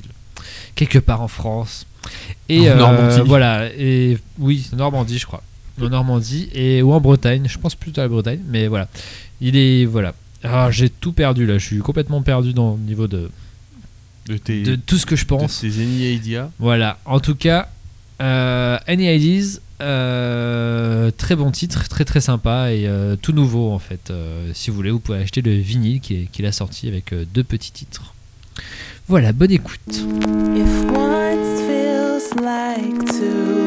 [0.76, 1.86] Quelque part en France.
[2.50, 3.22] Et euh, Normandie.
[3.28, 3.68] voilà.
[3.78, 5.44] Et oui, Normandie, je crois
[5.86, 7.46] en Normandie et ou en Bretagne.
[7.48, 8.88] Je pense plutôt à la Bretagne, mais voilà.
[9.42, 10.14] Il est voilà.
[10.44, 11.58] Ah, j'ai tout perdu là.
[11.58, 13.30] Je suis complètement perdu dans le niveau de
[14.28, 15.64] De, tes, de tout ce que je pense.
[15.64, 16.38] de tes.
[16.60, 16.98] Voilà.
[17.06, 17.70] En tout cas,
[18.22, 23.80] euh, Any Ideas, euh, très bon titre, très très sympa et euh, tout nouveau en
[23.80, 24.10] fait.
[24.12, 27.14] Euh, si vous voulez, vous pouvez acheter le vinyle qui est- qu'il a sorti avec
[27.14, 28.14] euh, deux petits titres.
[29.08, 29.80] Voilà, bonne écoute.
[29.90, 33.61] If once feels like too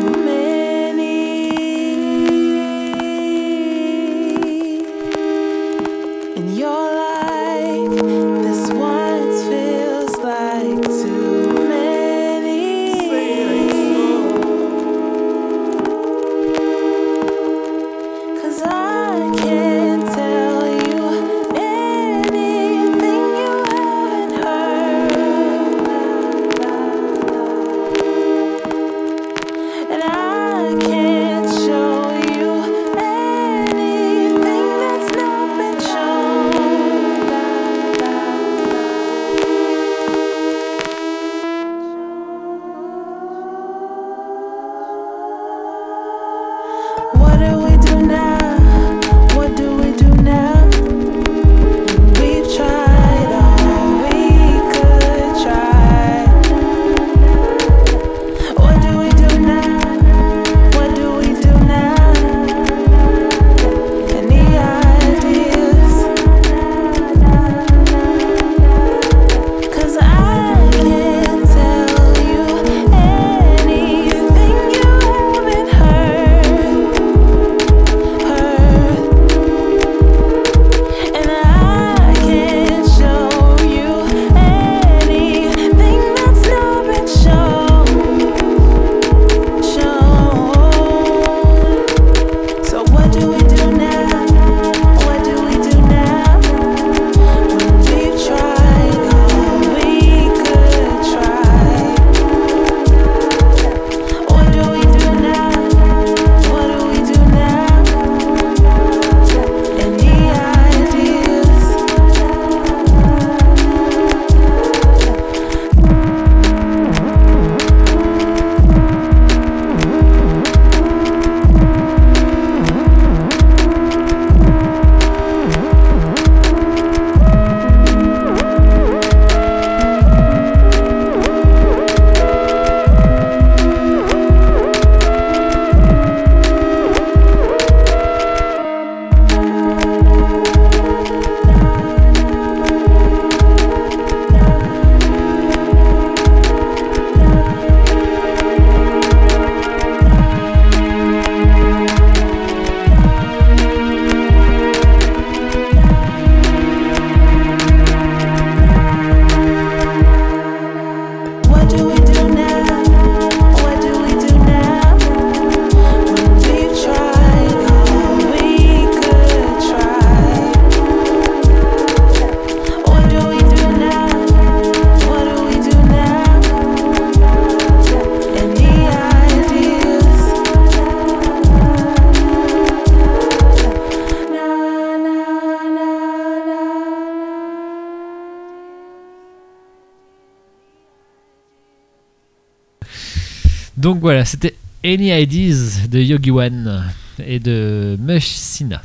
[193.77, 194.55] Donc voilà, c'était
[194.85, 196.85] Any Ideas de Yogi Wan
[197.25, 198.83] et de Meshina.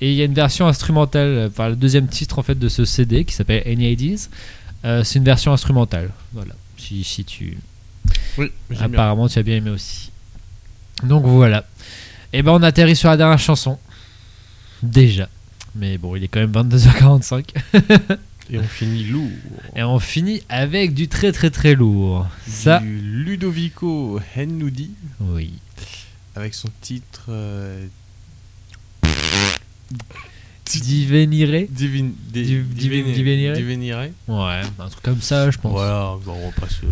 [0.00, 2.84] Et il y a une version instrumentale, enfin le deuxième titre en fait de ce
[2.84, 4.28] CD qui s'appelle Any Ideas.
[4.84, 6.10] Euh, c'est une version instrumentale.
[6.32, 6.54] Voilà.
[6.76, 7.58] Si, si tu.
[8.36, 8.80] Oui, bien.
[8.80, 10.10] Apparemment, tu as bien aimé aussi.
[11.02, 11.66] Donc voilà.
[12.32, 13.78] Et ben on atterrit sur la dernière chanson.
[14.82, 15.28] Déjà.
[15.74, 17.44] Mais bon, il est quand même 22h45.
[18.50, 19.28] Et on finit lourd.
[19.76, 22.26] Et on finit avec du très très très lourd.
[22.46, 25.52] Ça, Du Ludovico Hennoudi oui.
[26.34, 27.86] avec son titre euh,
[30.64, 33.98] Divenire Divin, di- Div- Diveni- Div- Divenire Divenire.
[34.28, 35.72] Ouais, un truc comme ça, je pense.
[35.72, 36.84] Voilà, bon, on va pas se.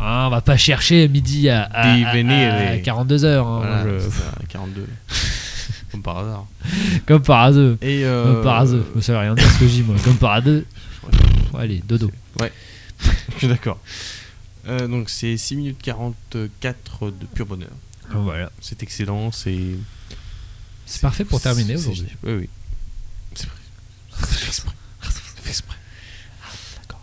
[0.00, 2.54] Ah, on va pas chercher midi à, à, à, Divenire.
[2.82, 3.42] 42h.
[3.42, 4.86] Voilà, c'est ça, 42.
[5.92, 6.46] Comme par hasard.
[7.06, 7.74] Comme par hasard.
[7.82, 8.80] Et euh, Comme par hasard.
[8.96, 9.94] Je sais rien dire ce que je dis, moi.
[10.02, 10.62] Comme par hasard.
[11.54, 12.10] Ouais, Allez, dodo.
[13.00, 13.78] je suis d'accord.
[14.66, 17.70] Euh, donc c'est 6 minutes 44 de pur bonheur.
[18.10, 18.50] Voilà.
[18.60, 19.58] C'est excellent, c'est.
[20.86, 22.08] C'est parfait pour terminer aujourd'hui.
[22.22, 22.48] Oui, oui.
[23.34, 23.48] C'est
[24.16, 24.72] fait exprès.
[25.00, 25.76] Fait exprès.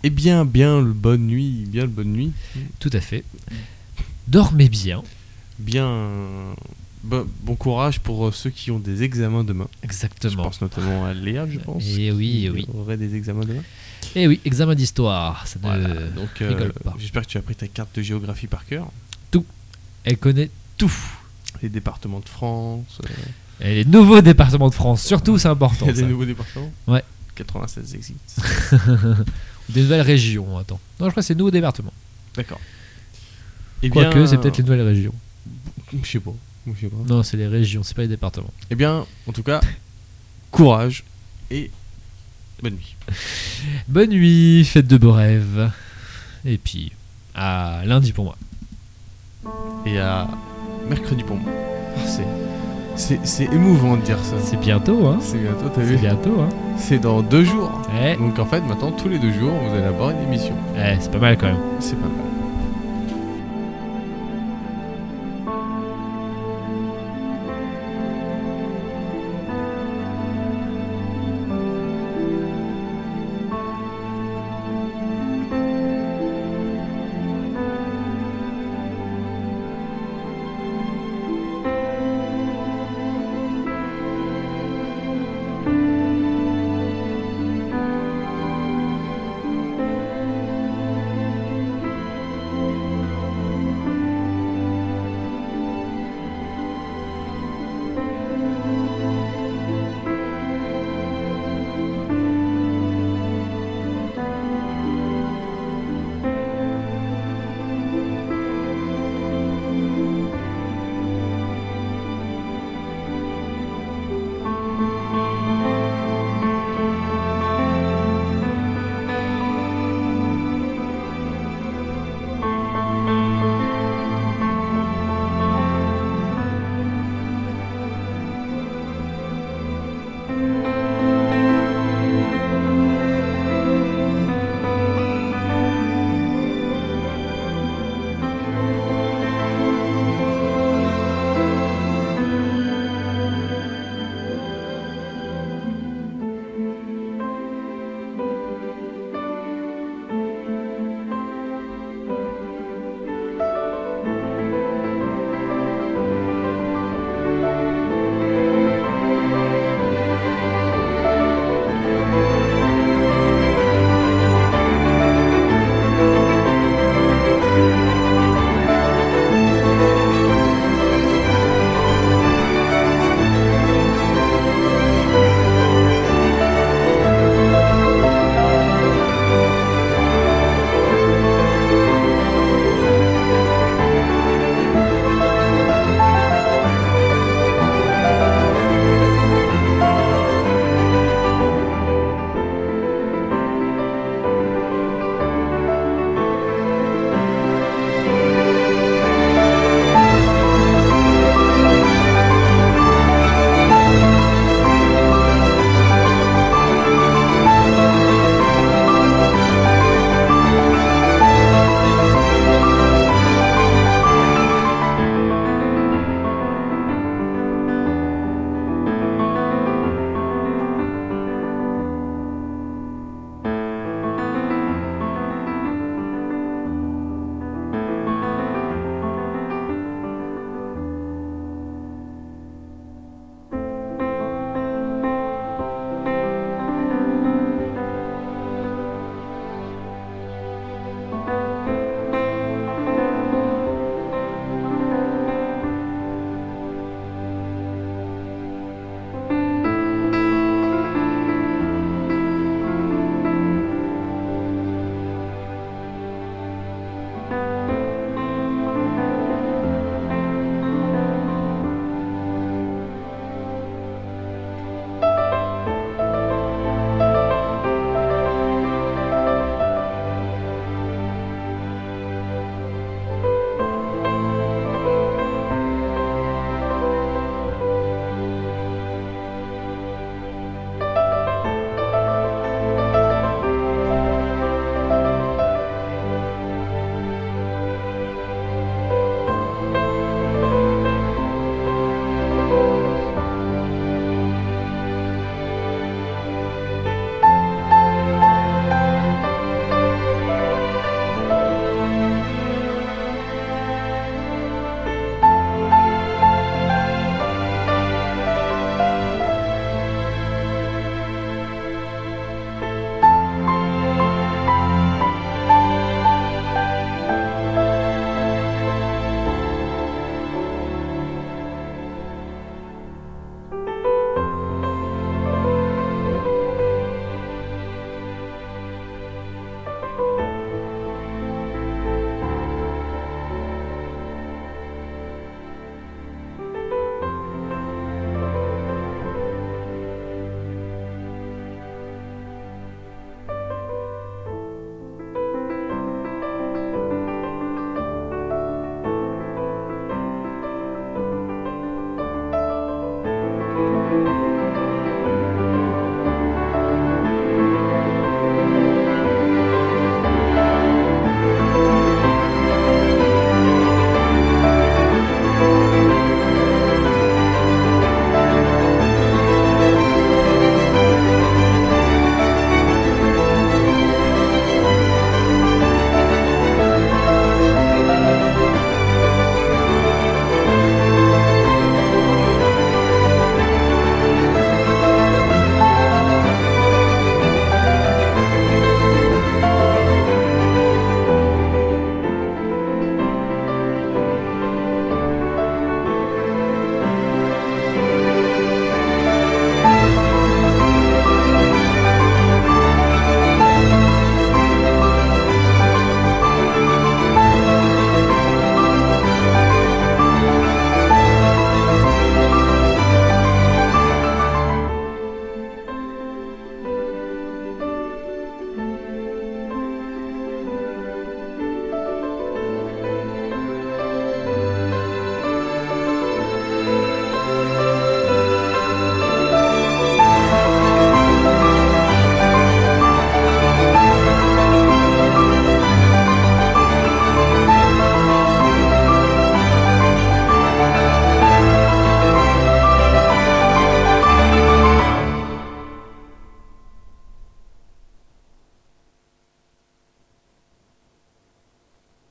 [0.03, 2.31] Eh bien, bien le bonne nuit, bien le bonne nuit.
[2.79, 3.23] Tout à fait.
[4.27, 5.03] Dormez bien.
[5.59, 6.55] Bien.
[7.03, 9.67] Bon, bon courage pour euh, ceux qui ont des examens demain.
[9.81, 10.43] Je Exactement.
[10.43, 11.83] pense notamment à Léa, je pense.
[11.83, 12.67] Et oui, qui et oui.
[12.75, 13.63] aurait des examens demain.
[14.15, 15.47] Et oui, examen d'histoire.
[15.47, 16.93] Ça ne Voilà, donc euh, rigole pas.
[16.99, 18.87] j'espère que tu as pris ta carte de géographie par cœur.
[20.03, 20.91] Elle connaît tout.
[21.61, 22.97] Les départements de France.
[23.05, 25.85] euh, Et les nouveaux départements de France, surtout, c'est important.
[25.85, 26.07] il y a des ça.
[26.07, 27.03] nouveaux départements Ouais.
[27.35, 28.41] 96 existent.
[29.69, 30.79] Des nouvelles régions, attends.
[30.99, 31.93] Non, je crois que c'est nouveaux départements.
[32.35, 32.59] D'accord.
[33.83, 35.13] Eh Quoique, bien, c'est peut-être les nouvelles régions.
[36.03, 36.33] Je sais pas.
[36.67, 36.97] Je sais pas.
[37.07, 38.51] Non, c'est les régions, c'est pas les départements.
[38.71, 39.61] Eh bien, en tout cas,
[40.49, 41.03] courage
[41.51, 41.69] et
[42.61, 42.95] bonne nuit.
[43.87, 45.71] Bonne nuit, faites de beaux rêves.
[46.45, 46.91] Et puis,
[47.35, 48.37] à lundi pour moi.
[49.85, 50.27] Et à
[50.89, 51.51] mercredi pour moi.
[51.97, 52.25] Ah, c'est,
[52.95, 54.35] c'est, c'est émouvant de dire ça.
[54.43, 57.81] C'est bientôt, hein C'est bientôt, t'as C'est vu bientôt, hein C'est dans deux jours.
[57.93, 60.55] Ouais, Donc en fait, maintenant, tous les deux jours, vous allez avoir une émission.
[60.75, 61.59] ouais c'est pas mal quand même.
[61.79, 62.30] C'est pas mal.